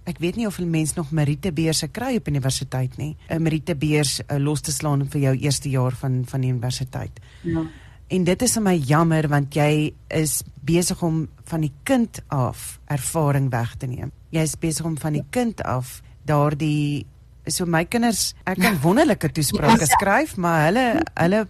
[0.05, 3.17] ek weet nie of 'n mens nog Meritebeurs kry op universiteit nie.
[3.29, 7.21] 'n Meritebeurs uh, los te slaan vir jou eerste jaar van van die universiteit.
[7.41, 7.63] Ja.
[8.13, 12.77] En dit is vir my jammer want jy is besig om van die kind af
[12.93, 14.13] ervaring weg te neem.
[14.37, 17.07] Jy is besig om van die kind af daardie
[17.49, 18.81] so my kinders, ek kan ja.
[18.85, 20.85] wonderlike toesprake skryf, maar hulle
[21.17, 21.41] hulle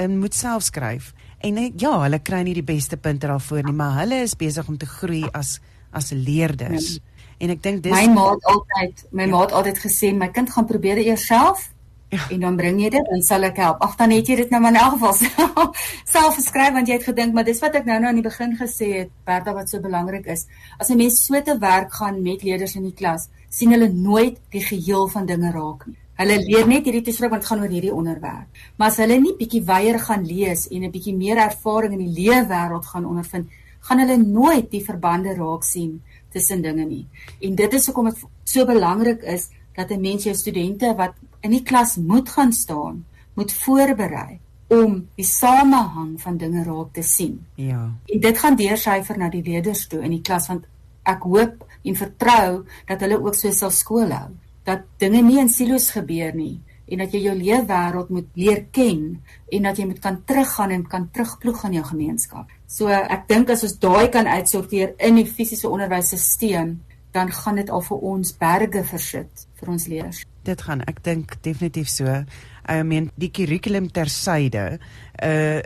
[0.00, 1.10] um, moet self skryf.
[1.44, 4.70] En uh, ja, hulle kry nie die beste punte daarvoor nie, maar hulle is besig
[4.70, 5.58] om te groei as
[5.94, 6.94] as leerders.
[6.96, 7.26] Ja.
[7.42, 9.34] En ek dink dis My ma het altyd my ja.
[9.34, 11.68] ma het altyd gesê my kind gaan probeer eers self
[12.14, 12.28] Ja.
[12.30, 13.80] En dan bring jy dit en sal ek help.
[13.82, 15.72] Ag dan het jy dit nou maar in elk geval
[16.14, 18.54] self geskryf want jy het gedink maar dis wat ek nou nou aan die begin
[18.60, 20.46] gesê het, Bertha wat so belangrik is.
[20.78, 24.38] As 'n mens so te werk gaan met leerders in die klas, sien hulle nooit
[24.50, 25.98] die geheel van dinge raak nie.
[26.14, 28.46] Hulle leer net hierdie toespraak want gaan oor hierdie onderwerp.
[28.78, 32.14] Maar as hulle nie bietjie weier gaan lees en 'n bietjie meer ervaring in die
[32.22, 33.50] leefwêreld gaan ondervind,
[33.80, 37.06] gaan hulle nooit die verbande raak sien tussen dinge nie.
[37.40, 41.52] En dit is hoekom dit so belangrik is dat 'n mens jou studente wat in
[41.52, 43.04] die klas moet gaan staan,
[43.36, 44.40] moet voorberei
[44.72, 47.36] om die samehang van dinge raak te sien.
[47.60, 47.90] Ja.
[48.06, 50.64] En dit gaan deursyfer na die leerders toe in die klas want
[51.04, 54.30] ek hoop en vertrou dat hulle ook so sal skool hou
[54.64, 59.04] dat dinge nie in silo's gebeur nie en dat jy jou leefwêreld moet leer ken
[59.52, 62.50] en dat jy moet kan teruggaan en kan terugploeg in jou gemeenskap.
[62.68, 66.76] So ek dink as ons daai kan uitsorteer in die fisiese onderwysstelsel
[67.14, 70.24] dan gaan dit al vir ons berge versit vir ons leerders.
[70.44, 72.24] Dit gaan ek dink definitief so.
[72.68, 74.78] I mean die kurrikulum tersyde
[75.22, 75.62] uh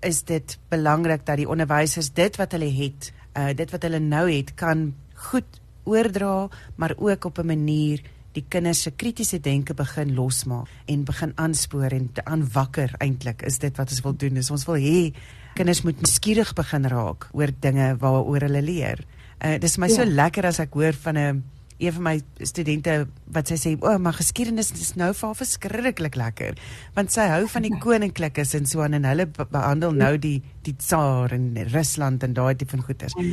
[0.00, 4.24] is dit belangrik dat die onderwysers dit wat hulle het, uh dit wat hulle nou
[4.30, 4.94] het kan
[5.28, 6.48] goed oordra,
[6.80, 8.00] maar ook op 'n manier
[8.32, 13.76] die kinders se kritiese denke begin losmaak en begin aanspoor en aanwakker eintlik is dit
[13.76, 14.36] wat ons wil doen.
[14.36, 15.12] Is ons wil hê
[15.54, 19.02] kinders moet nuuskierig begin raak oor dinge waaroor hulle leer.
[19.44, 19.94] Uh, dis my ja.
[19.94, 21.42] so lekker as ek hoor van 'n
[21.80, 22.14] een van my
[22.44, 26.58] studente wat sy sê, "O, oh, maar geskiedenis is nou vir haar verskriklik lekker."
[26.94, 30.76] Want sy hou van die koninklikes en so aan en hulle behandel nou die die
[30.76, 33.14] tsaar en Rusland en daai tipe van goeters.
[33.18, 33.24] Ja.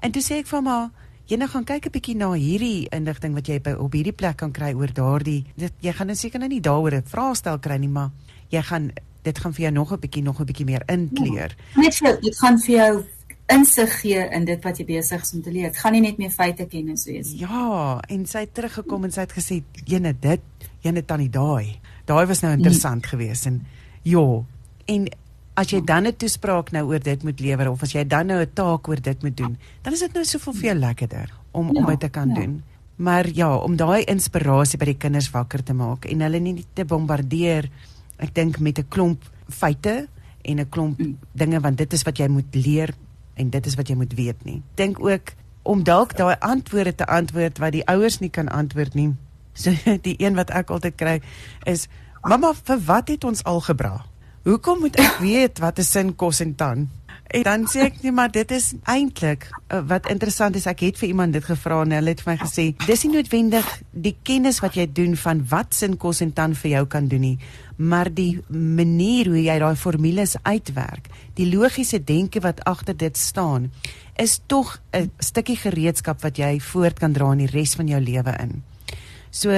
[0.00, 0.90] En toe sê ek vir haar,
[1.26, 4.36] "Jy nou gaan kyk 'n bietjie na hierdie inligting wat jy by op hierdie plek
[4.36, 7.76] kan kry oor daardie dit jy gaan nou seker nou nie daaroor 'n vraestel kry
[7.76, 8.10] nie, maar
[8.50, 8.90] jy gaan
[9.22, 11.80] dit gaan vir jou nog 'n bietjie nog 'n bietjie meer inkleer." Ja.
[11.80, 13.04] Net so, dit gaan vir jou
[13.50, 15.70] insig gee in dit wat jy besig is om te leer.
[15.70, 17.40] Dit gaan nie net meer feite kennis wees nie.
[17.40, 20.40] Ja, en sy het teruggekom en sy het gesê, "Jene dit,
[20.80, 21.80] jene tannie daai.
[22.08, 23.10] Daai was nou interessant nee.
[23.12, 23.66] geweest en
[24.02, 24.24] ja,
[24.86, 25.08] en
[25.60, 28.40] as jy dan 'n toespraak nou oor dit moet lewer of as jy dan nou
[28.40, 31.80] 'n taak oor dit moet doen, dan is dit nou soveel veel lekkerder om ja,
[31.80, 32.34] om dit te kan ja.
[32.34, 32.62] doen.
[32.96, 36.84] Maar ja, om daai inspirasie by die kinders wakker te maak en hulle nie te
[36.84, 37.70] bombardeer,
[38.18, 40.08] ek dink met 'n klomp feite
[40.42, 41.16] en 'n klomp mm.
[41.32, 42.94] dinge want dit is wat jy moet leer
[43.34, 44.62] en dit is wat jy moet weet nie.
[44.74, 49.14] Dink ook om dalk daai antwoorde te antwoord wat die ouers nie kan antwoord nie.
[49.52, 49.74] So
[50.06, 51.18] die een wat ek altyd kry
[51.68, 51.88] is
[52.22, 54.04] mamma vir wat het ons algebra?
[54.44, 56.88] Hoekom moet ek weet wat 'n sin kos en tan?
[57.30, 60.98] En dan sê ek net maar dit is eintlik uh, wat interessant is ek het
[60.98, 63.68] vir iemand dit gevra en hulle het vir my gesê dis nie noodwendig
[64.06, 67.22] die kennis wat jy doen van wat sin kos en tan vir jou kan doen
[67.28, 67.36] nie
[67.78, 71.06] maar die manier hoe jy daai formules uitwerk
[71.38, 73.70] die logiese denke wat agter dit staan
[74.18, 78.00] is tog 'n stukkie gereedskap wat jy voort kan dra in die res van jou
[78.00, 78.62] lewe in
[79.30, 79.50] so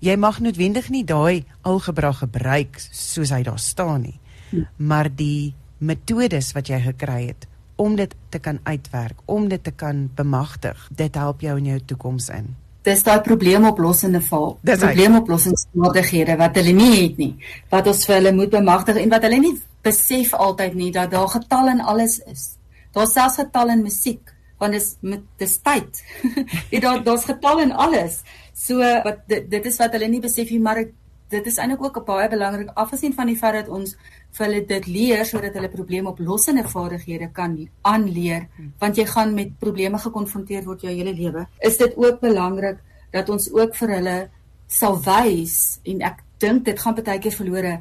[0.00, 4.18] jy mag noodwendig nie daai algebra gebruik soos hy daar staan nie
[4.50, 4.66] hm.
[4.76, 9.72] maar die metodes wat jy gekry het om dit te kan uitwerk, om dit te
[9.74, 10.88] kan bemagtig.
[10.94, 12.52] Dit help jou in jou toekoms in.
[12.84, 14.58] Dis daai probleemoplossende val.
[14.62, 17.32] Probleemoplossingsvaardighede wat hulle nie het nie,
[17.72, 21.30] wat ons vir hulle moet bemagtig en wat hulle nie besef altyd nie dat daar
[21.32, 22.54] getal in alles is.
[22.94, 26.02] Daar's selfs getal in musiek, want dis met dis tyd.
[26.72, 28.20] Jy daar daar's getal in alles.
[28.54, 30.84] So wat dit, dit is wat hulle nie besef nie, maar
[31.32, 33.96] dit is eintlik ook baie belangrik afgesien van die feit dat ons
[34.36, 39.98] vir hulle dit leer sodat hulle probleemoplossende vaardighede kan aanleer want jy gaan met probleme
[39.98, 41.46] gekonfronteer word jou hele lewe.
[41.60, 42.78] Is dit ook belangrik
[43.12, 44.16] dat ons ook vir hulle
[44.68, 47.74] sal wys en ek dink dit gaan baie keer verlore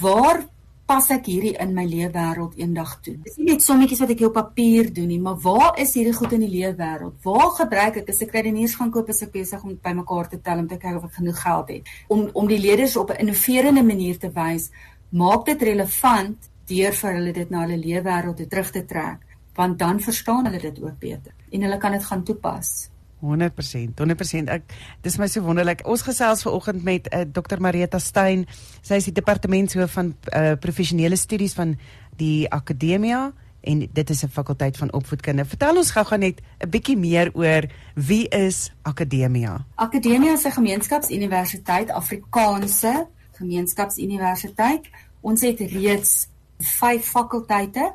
[0.00, 0.44] waar
[0.90, 3.14] pas ek hierdie in my leefwêreld eendag toe.
[3.22, 6.34] Dis nie net sommetjies wat ek op papier doen nie, maar waar is hierdie goed
[6.34, 7.20] in die leefwêreld?
[7.22, 10.64] Waar gebruik ek as ek kredieteurs gaan koop as ek besig om bymekaar te tel
[10.64, 11.94] om te kyk of ek genoeg geld het?
[12.10, 14.70] Om om die leerders op 'n innoverende manier te wys,
[15.10, 19.18] maak dit relevant deur vir hulle dit na hulle leefwêreld terug te trek,
[19.54, 22.89] want dan verstaan hulle dit ook beter en hulle kan dit gaan toepas.
[23.20, 24.48] 100%, 100%.
[24.48, 25.84] Ek dis my so wonderlik.
[25.84, 27.60] Ons gesels ver oggend met uh, eh, Dr.
[27.60, 28.46] Marieta Stein.
[28.82, 31.76] Sy is die departementshoof van uh, professionele studies van
[32.16, 35.44] die Akademia en dit is 'n fakulteit van opvoedkunde.
[35.44, 39.66] Vertel ons gou-gou net 'n bietjie meer oor wie is Akademia?
[39.74, 44.88] Akademia is 'n gemeenskapsuniversiteit, Afrikaanse gemeenskapsuniversiteit.
[45.20, 46.28] Ons het reeds
[46.58, 47.92] 5 fakulteite.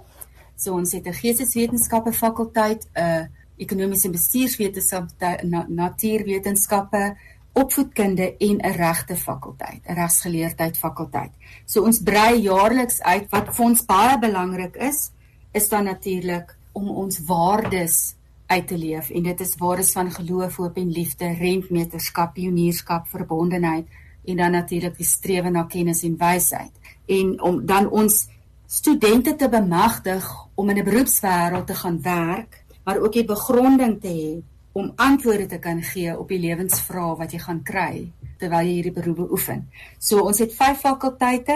[0.56, 3.26] So ons het 'n geesteswetenskappe fakulteit, 'n uh,
[3.58, 7.16] ekonomiese bestuurswetenskappe, na, natuurwetenskappe,
[7.56, 11.32] opvoedkunde en 'n regte fakulteit, 'n regsgeleerdheid fakulteit.
[11.66, 15.12] So ons brei jaarliks uit wat vir ons baie belangrik is,
[15.52, 18.16] is dan natuurlik om ons waardes
[18.46, 23.88] uit te leef en dit is waardes van geloof, hoop en liefde, rentmeesterskap, pionierskap, verbondenheid
[24.26, 26.72] en dan natuurlik die strewe na kennis en wysheid.
[27.06, 28.28] En om dan ons
[28.68, 34.12] studente te bemagtig om in 'n beroepswêreld te gaan werk maar ook die begronding te
[34.14, 34.32] hê
[34.76, 38.96] om antwoorde te kan gee op die lewensvrae wat jy gaan kry terwyl jy hierdie
[38.96, 39.64] beroep beoefen.
[40.00, 41.56] So ons het vyf fakulteite,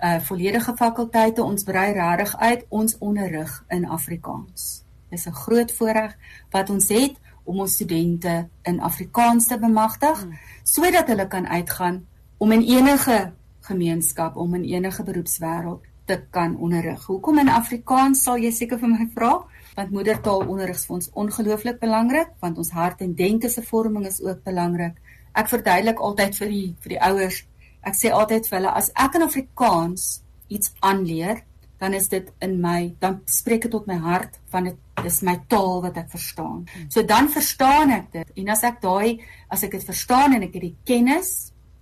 [0.00, 1.44] uh volledige fakulteite.
[1.44, 4.82] Ons brei regtig uit ons onderrig in Afrikaans.
[5.10, 6.16] Dis 'n groot voorreg
[6.50, 10.38] wat ons het om ons studente in Afrikaans te bemagtig hmm.
[10.62, 12.06] sodat hulle kan uitgaan
[12.38, 17.04] om in enige gemeenskap, om in enige beroepswêreld te kan onderrig.
[17.06, 19.44] Hoekom in Afrikaans sal jy seker vir my vra?
[19.74, 24.20] Want moedertaalonderrig is vir ons ongelooflik belangrik want ons hart en denke se vorming is
[24.22, 25.00] ook belangrik.
[25.34, 27.40] Ek verduidelik altyd vir die vir die ouers.
[27.84, 30.06] Ek sê altyd vir hulle as ek in Afrikaans
[30.48, 31.42] iets aanleer,
[31.82, 35.34] dan is dit in my dan spreek dit tot my hart want dit is my
[35.50, 36.62] taal wat ek verstaan.
[36.88, 39.20] So dan verstaan ek dit en as ek daai
[39.52, 41.34] as ek dit verstaan en ek het die kennis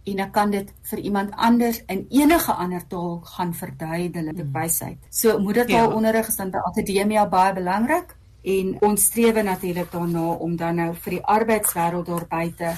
[0.04, 4.52] en ek kan dit vir iemand anders in enige ander taal gaan verduidelik met hmm.
[4.52, 4.98] wysheid.
[5.10, 10.80] So moedertaalonderrig is dan by akademia baie belangrik en ons streef natuurlik daarna om dan
[10.82, 12.74] nou vir die arbeidswêreld daar buite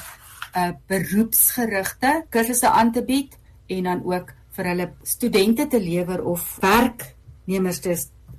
[0.54, 6.24] 'n uh, beroepsgerigte kursusse aan te bied en dan ook vir hulle studente te lewer
[6.24, 7.96] of werknemers te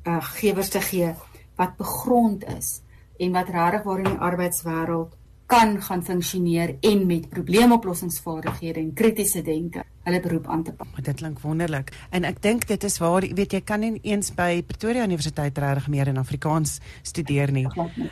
[0.08, 1.14] uh, gewers te gee
[1.56, 2.82] wat begrond is
[3.18, 5.16] en wat regtig waar in die arbeidswêreld
[5.46, 10.88] kan gaan funksioneer en met probleemoplossingsvaardighede en kritiese denke hulle beroep aan te pak.
[11.04, 11.92] Dit klink wonderlik.
[12.10, 15.88] En ek dink dit is waar weet jy kan nie eens by Pretoria Universiteit regtig
[15.94, 17.66] meer in Afrikaans studeer nie.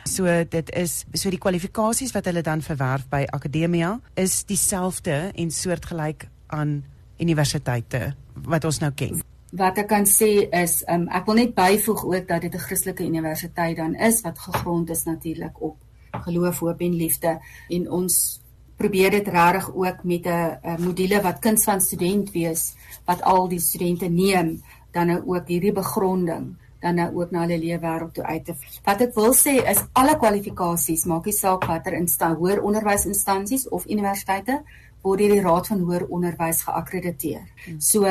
[0.06, 5.54] So dit is so die kwalifikasies wat hulle dan verwerf by Akademia is dieselfde en
[5.54, 6.82] soortgelyk aan
[7.18, 8.14] universiteite
[8.46, 9.22] wat ons nou ken.
[9.54, 13.06] Wat ek kan sê is um, ek wil net byvoeg ook dat dit 'n Christelike
[13.06, 15.83] universiteit dan is wat gegrond is natuurlik op
[16.22, 18.40] geloof, hoop en liefde en ons
[18.76, 22.74] probeer dit regtig ook met 'n module wat kuns van student wees
[23.04, 27.58] wat al die studente neem dan nou ook hierdie begronding dan nou ook na hulle
[27.58, 31.92] leefwêreld toe uit te wat ek wil sê is alle kwalifikasies maak nie saak watter
[31.92, 34.62] instansie hoër onderwysinstansies of universiteite
[35.04, 37.44] word deur die raad van hoër onderwys geakkrediteer.
[37.66, 37.80] Hmm.
[37.80, 38.08] So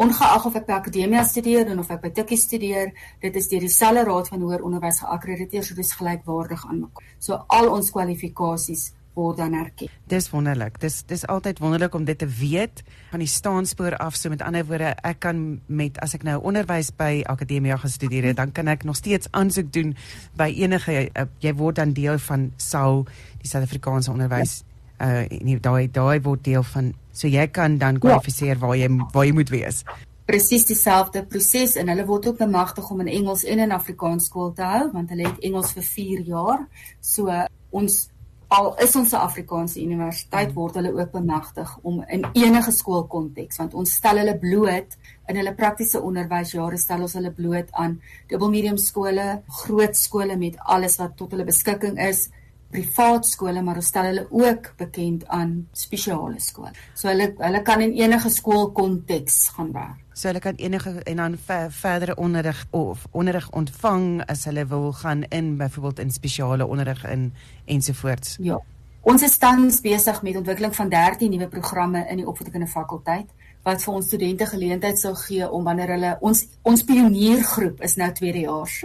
[0.00, 4.06] ongeag of ek by akademia studeer of ek by Tikkie studeer, dit is deur dieselfde
[4.08, 7.12] raad van hoër onderwys geakkrediteer, so dis gelykwaardig aan mekaar.
[7.20, 9.90] So al ons kwalifikasies word dan erken.
[10.08, 10.78] Dis wonderlik.
[10.80, 14.16] Dis dis altyd wonderlik om dit te weet van die staanspoor af.
[14.16, 18.38] So met ander woorde, ek kan met as ek nou onderwys by akademia gestudeer het,
[18.40, 19.92] dan kan ek nog steeds aansoek doen
[20.38, 23.04] by enige uh, jy word dan deel van SAU,
[23.42, 24.69] die Suid-Afrikaanse onderwys ja
[25.00, 28.00] uh en daai daai word deel van so jy kan dan ja.
[28.04, 28.60] kwalifiseer ja.
[28.66, 29.82] waar jy waar jy moet wees.
[30.30, 34.52] Presies dieselfde proses en hulle word ook bemagtig om in Engels en in Afrikaans skool
[34.52, 36.66] te hou want hulle het Engels vir 4 jaar.
[37.00, 37.32] So
[37.70, 38.08] ons
[38.50, 43.74] al is ons 'n Afrikaanse universiteit word hulle ook bemagtig om in enige skoolkonteks want
[43.74, 44.96] ons stel hulle bloot
[45.28, 50.98] in hulle praktiese onderwysjare stel ons hulle bloot aan dubbelmedium skole, groot skole met alles
[50.98, 52.28] wat tot hulle beskikking is
[52.70, 56.72] privaat skole maar ons stel hulle ook bekend aan spesiale skole.
[56.94, 59.98] So hulle hulle kan in enige skoolkonteks gaan werk.
[60.14, 64.92] So hulle kan enige en dan ver, verdere onderrig of onderrig ontvang as hulle wil
[64.92, 67.32] gaan in byvoorbeeld in spesiale onderrig in
[67.64, 68.36] ensovoorts.
[68.40, 68.60] Ja.
[69.00, 73.30] Ons is tans besig met ontwikkeling van 13 nuwe programme in die opvoedkundige fakulteit
[73.66, 78.08] wat vir ons studente geleentheid sal gee om wanneer hulle ons ons pioniergroep is nou
[78.12, 78.78] tweedejaars.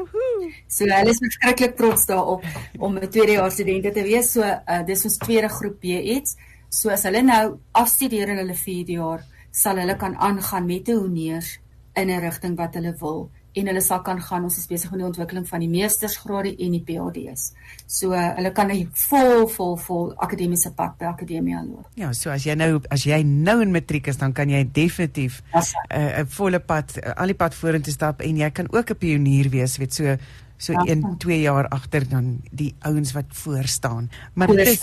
[0.68, 2.44] So hulle is verskriklik trots daarop
[2.80, 4.32] om 'n tweedejaars studente te wees.
[4.32, 6.36] So uh, dis ons tweede groep B1.
[6.70, 11.00] So as hulle nou afstudeer in hulle 4de jaar, sal hulle kan aangaan met 'n
[11.00, 11.60] honeurs
[11.96, 15.02] in 'n rigting wat hulle wil en hulle sal kan gaan ons is besig met
[15.02, 17.52] die ontwikkeling van die meestersgrade en die PhD's.
[17.88, 21.88] So uh, hulle kan 'n vol vol vol akademiese pad by akademia loop.
[21.96, 25.42] Ja, so as jy nou as jy nou in matriek is, dan kan jy definitief
[25.54, 25.64] 'n
[25.96, 28.98] uh, 'n volle pad uh, al die pad vorentoe stap en jy kan ook 'n
[28.98, 30.18] pionier wees, weet so
[30.58, 31.16] so 1 ja.
[31.20, 34.10] 2 jaar agter dan die ouens wat voor staan.
[34.34, 34.80] Maar dit is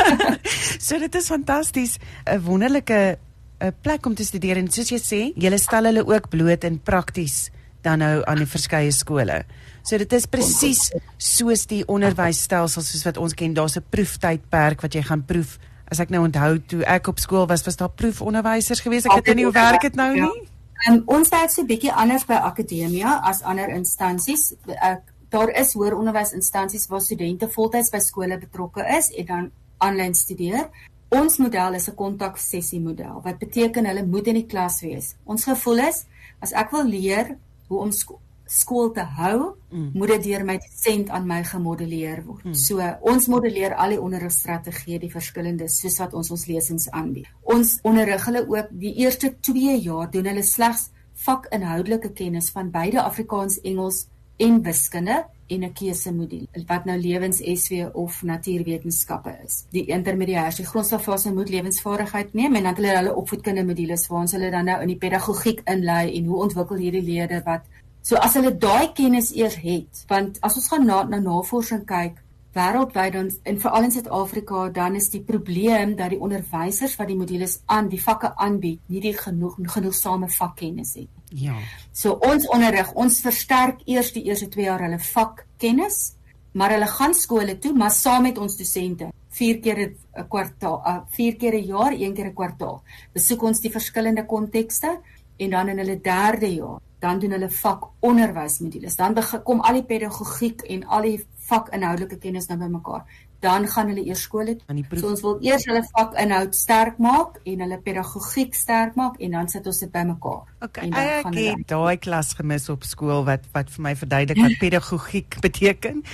[0.86, 3.18] So dit is fantasties, 'n wonderlike
[3.60, 6.80] 'n plek om te studeer en soos jy sê, jy stel hulle ook bloot in
[6.80, 7.50] prakties
[7.82, 9.42] dan nou aan die verskeie skole.
[9.82, 13.54] So dit is presies soos die onderwysstelsel soos wat ons ken.
[13.54, 15.58] Daar's 'n proeftydperk wat jy gaan proef.
[15.90, 19.06] As ek nou onthou toe ek op skool was, was daar proefonderwysers geweest.
[19.06, 20.24] Ek weet nie hoe werk dit nou ja.
[20.24, 20.48] nie.
[20.88, 24.54] Um, ons werk so 'n bietjie anders by akademia as ander instansies.
[24.66, 30.14] Ek daar is hoër onderwysinstansies waar studente voltyds by skole betrokke is en dan aanlyn
[30.14, 30.68] studeer.
[31.08, 35.14] Ons model is 'n kontak sessie model wat beteken hulle moet in die klas wees.
[35.24, 36.04] Ons gevoel is
[36.40, 37.36] as ek wil leer
[37.68, 38.20] hoe om sko
[38.52, 39.92] skool te hou, mm.
[39.96, 42.44] moet dit deur my sent aan my gemodelleer word.
[42.44, 42.56] Mm.
[42.58, 47.30] So ons modelleer al die onderrigstrategieë, die verskillende soos wat ons ons lesings aanbied.
[47.48, 50.90] Ons onderrig hulle ook die eerste 2 jaar doen hulle slegs
[51.24, 54.06] vakinhoudelike kennis van beide Afrikaans, Engels
[54.46, 55.16] en wiskunde
[55.52, 59.64] en 'n keuse module wat nou lewens SW of natuurwetenskappe is.
[59.70, 64.50] Die intermediêre grondslagfase moet lewensvaardigheid neem en dan hulle hulle opvoedkundige modules waar ons hulle
[64.50, 67.62] dan nou in die pedagogiek inlei en hoe ontwikkel hierdie leerders wat
[68.02, 72.21] so as hulle daai kennis eers het want as ons gaan na na navorsing kyk
[72.52, 77.16] wêreldwyd dan en veral in Suid-Afrika dan is die probleem dat die onderwysers wat die
[77.16, 81.08] modules aan die vakke aanbied nie die genoeg genoegsame vakkennis het.
[81.32, 81.56] Ja.
[81.92, 86.12] So ons onderrig, ons versterk eers die eerste 2 jaar hulle vakkennis,
[86.52, 89.08] maar hulle gaan skole toe, maar saam met ons dosente.
[89.32, 92.82] 4 keer 'n kwartaal, 4 uh, keer 'n jaar, 1 keer 'n kwartaal.
[93.12, 95.00] Besoek ons die verskillende kontekste
[95.38, 98.96] en dan in hulle derde jaar, dan doen hulle vakonderwysmodules.
[98.96, 103.04] Dan kom al die pedagogiek en al die vakinhoudelike kennis dan bymekaar
[103.42, 104.84] dan gaan hulle eers skole toe.
[105.00, 109.50] So ons wil eers hulle vakinhoud sterk maak en hulle pedagogiek sterk maak en dan
[109.50, 110.44] sit ons dit bymekaar.
[110.62, 113.94] Okay, en dan gaan ek het daai klas gemis op skool wat wat vir my
[113.98, 116.04] verduidelik wat pedagogiek beteken.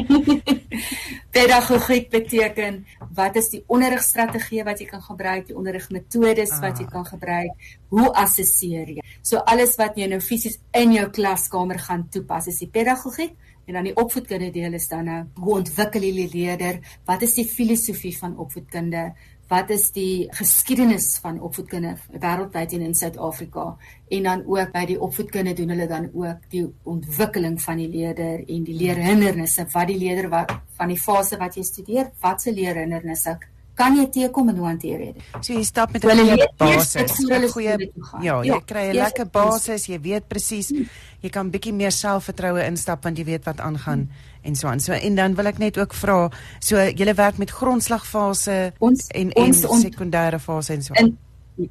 [1.38, 2.82] pedagogiek beteken
[3.16, 6.60] wat is die onderrigstrategie wat jy kan gebruik, die onderrigmetodes ah.
[6.66, 9.08] wat jy kan gebruik, hoe assesseer jy?
[9.24, 13.32] So alles wat jy nou fisies in jou klaskamer gaan toepas is die pedagogiek
[13.64, 16.80] En dan die opvoedkunde deel is dan nou hoe ontwikkel jy leerder?
[17.08, 19.12] Wat is die filosofie van opvoedkunde?
[19.48, 23.74] Wat is die geskiedenis van opvoedkunde wêreldwyd en in Suid-Afrika?
[24.08, 28.40] En dan ook by die opvoedkunde doen hulle dan ook die ontwikkeling van die leerder
[28.48, 32.52] en die leerhindernisse wat die leerder wat van die fase wat jy studeer, wat se
[32.52, 33.36] leerhindernisse
[33.74, 35.24] kan jy teekom en hoe hanteer jy dit?
[35.40, 37.90] So jy stap met 'n goeie basis, 'n goeie
[38.22, 40.72] ja, jy ja, kry 'n lekker basis, jy weet presies,
[41.20, 44.08] jy kan bietjie meer selfvertroue instap want jy weet wat aangaan
[44.42, 44.80] en so aan.
[44.80, 49.32] So en dan wil ek net ook vra, so jy werk met grondslagfase ons, en
[49.32, 51.18] en ons, sekondêre fase en so aan.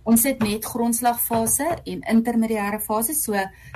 [0.03, 3.33] Ons het net grondslagfase en intermediêre fase, so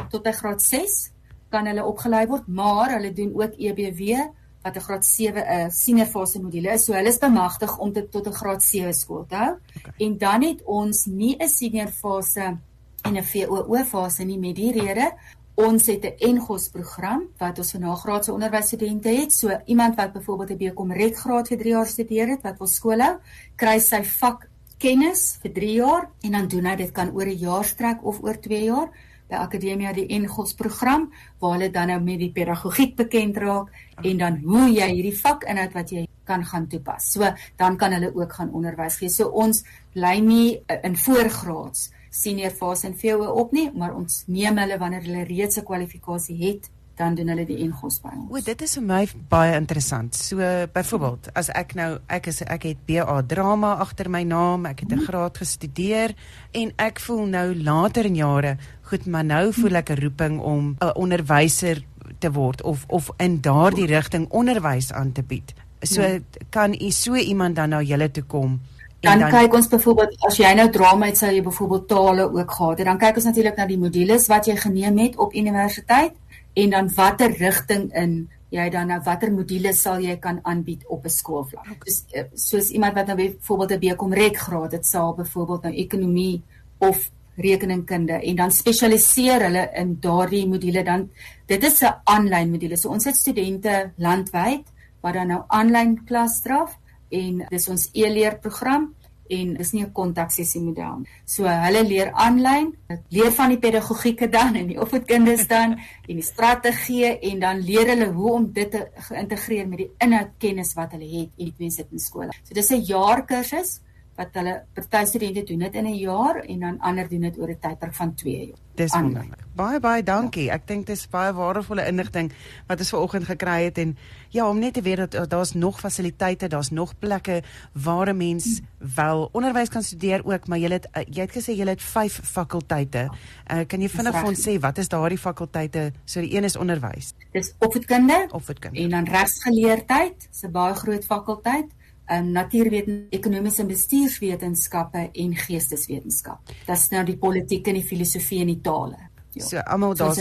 [0.10, 1.12] tot by graad 6
[1.50, 4.28] kan hulle opgelei word, maar hulle doen ook EBW
[4.68, 6.86] wat 'n graad 7 'n uh, senior fase module is.
[6.86, 9.54] So hulle is bemagtig om dit tot 'n graad 7 skool te hou.
[9.78, 9.94] Okay.
[10.06, 12.58] En dan het ons nie 'n senior fase
[13.02, 15.12] en 'n VOO fase nie met die rede
[15.58, 19.34] ons het 'n NGOS program wat ons vir nagraadse onderwysstudente het.
[19.34, 22.68] So iemand wat byvoorbeeld 'n BCom Red graad vir 3 jaar studeer het wat wil
[22.68, 23.18] skool hou,
[23.56, 27.38] kry sy vak kennis vir 3 jaar en dan doen hy dit kan oor 'n
[27.38, 28.90] jaar strek of oor 2 jaar
[29.30, 31.10] by Akademia die Engels program
[31.40, 33.72] waar hulle dan nou met die pedagogiek bekend raak
[34.04, 37.12] en dan hoe jy hierdie vak inhoud wat jy kan gaan toepas.
[37.14, 39.10] So dan kan hulle ook gaan onderwys gee.
[39.10, 39.64] So ons
[39.94, 45.04] lei nie in voorgraads senior fase en VWO op nie, maar ons neem hulle wanneer
[45.06, 48.30] hulle reeds 'n kwalifikasie het dan doen hulle die engos by ons.
[48.32, 50.18] O, dit is vir my baie interessant.
[50.18, 50.42] So
[50.74, 54.94] byvoorbeeld, as ek nou ek is ek het BA drama agter my naam, ek het
[54.94, 56.16] 'n graad gestudeer
[56.54, 58.58] en ek voel nou later in jare,
[58.90, 61.86] goed, maar nou voel ek 'n roeping om 'n onderwyser
[62.20, 65.54] te word of of in daardie rigting onderwys aan te bied.
[65.82, 66.20] So ja.
[66.50, 68.60] kan u so iemand dan nou julle toe kom
[69.00, 72.52] dan, dan kyk ons byvoorbeeld as jy nou drama het sou jy byvoorbeeld tale ook
[72.52, 76.16] gehad het dan kyk ons natuurlik na die modules wat jy geneem het op universiteit
[76.58, 78.18] en dan watter rigting in
[78.54, 81.86] jy dan nou watter modules sal jy kan aanbied op 'n skoolvlak.
[81.86, 85.74] Dus eh, soos iemand wat nou byvoorbeeld 'n BCom Rek graad het, sal byvoorbeeld nou
[85.76, 86.44] ekonomie
[86.78, 91.10] of rekeningkunde en dan spesialiseer hulle in daardie module dan
[91.46, 92.78] dit is 'n aanlyn module.
[92.78, 94.66] So ons het studente landwyd
[95.02, 96.78] wat dan nou aanlyn klas draf
[97.10, 98.94] en dis ons e-leerprogram
[99.30, 101.08] en dis nie 'n kontaksessie model nie.
[101.26, 102.76] So hulle leer aanlyn,
[103.10, 107.88] leer van die pedagogieke dan en die opvoedkundes dan en die strategie en dan leer
[107.88, 111.88] hulle hoe om dit te geïntegreer met die inhoudkennis wat hulle het en dit mense
[111.92, 112.32] in skole.
[112.44, 113.82] So dis 'n jaar kursus
[114.18, 117.50] wat hulle party studente doen dit in 'n jaar en dan ander doen dit oor
[117.50, 118.58] 'n tydperk van 2 jaar.
[118.78, 119.42] Dis wonderlik.
[119.56, 120.44] Baie baie dankie.
[120.44, 120.54] Ja.
[120.54, 122.32] Ek dink dis baie waardevolle inligting
[122.68, 123.98] wat ons vanoggend gekry het en
[124.30, 127.42] ja, om net te weet dat daar's nog fasiliteite, daar's nog plekke
[127.74, 128.62] waar 'n mens
[128.96, 133.10] wel onderwys kan studeer ook, maar jy het jy het gesê jy het 5 fakulteite.
[133.52, 135.92] Uh, kan jy vinnig vir ons sê wat is daardie fakulteite?
[136.06, 137.14] So die een is onderwys.
[137.32, 141.77] Dis opvoedkunde, opvoedkunde en dan regsgeleerdheid, 'n baie groot fakulteit
[142.12, 146.54] um, natuurwetens, ekonomiese en bestuurswetenskappe en geesteswetenskap.
[146.66, 149.10] Dit is nou die politiek en die filosofie en die tale.
[149.34, 149.46] Ja.
[149.46, 150.16] So almal daar.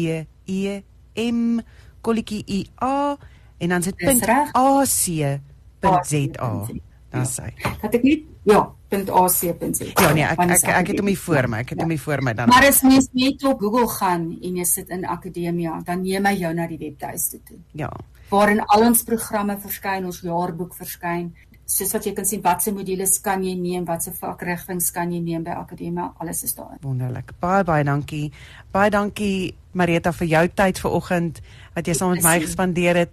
[0.46, 0.82] E
[1.16, 1.60] M
[2.02, 3.18] kolletjie I A
[3.58, 5.40] en dan sit punt A C
[5.82, 6.68] .z A.
[7.10, 7.54] Dan sê.
[7.82, 9.86] Dat ek net ja, .ac.za.
[10.00, 11.64] Ja nee, ek ek, ek, ek het hom hier voor my.
[11.66, 12.52] Ek het hom hier voor my dan.
[12.52, 16.38] Maar as mens net op Google gaan en jy sit in akademia, dan neem hy
[16.40, 17.60] jou na die webtuiste toe.
[17.76, 17.92] Ja.
[18.32, 21.30] Waarin al ons programme verskyn, ons jaarboek verskyn.
[21.68, 25.44] Soos wat jy kan sien watse modules kan jy neem, watse vakrigtinge kan jy neem
[25.44, 26.78] by akademia, alles is daar.
[26.88, 27.36] Wonderlik.
[27.44, 28.30] Baie baie dankie.
[28.72, 31.42] Baie dankie Marita vir jou tyd vanoggend
[31.76, 33.06] wat jy saam met my gespandeer het.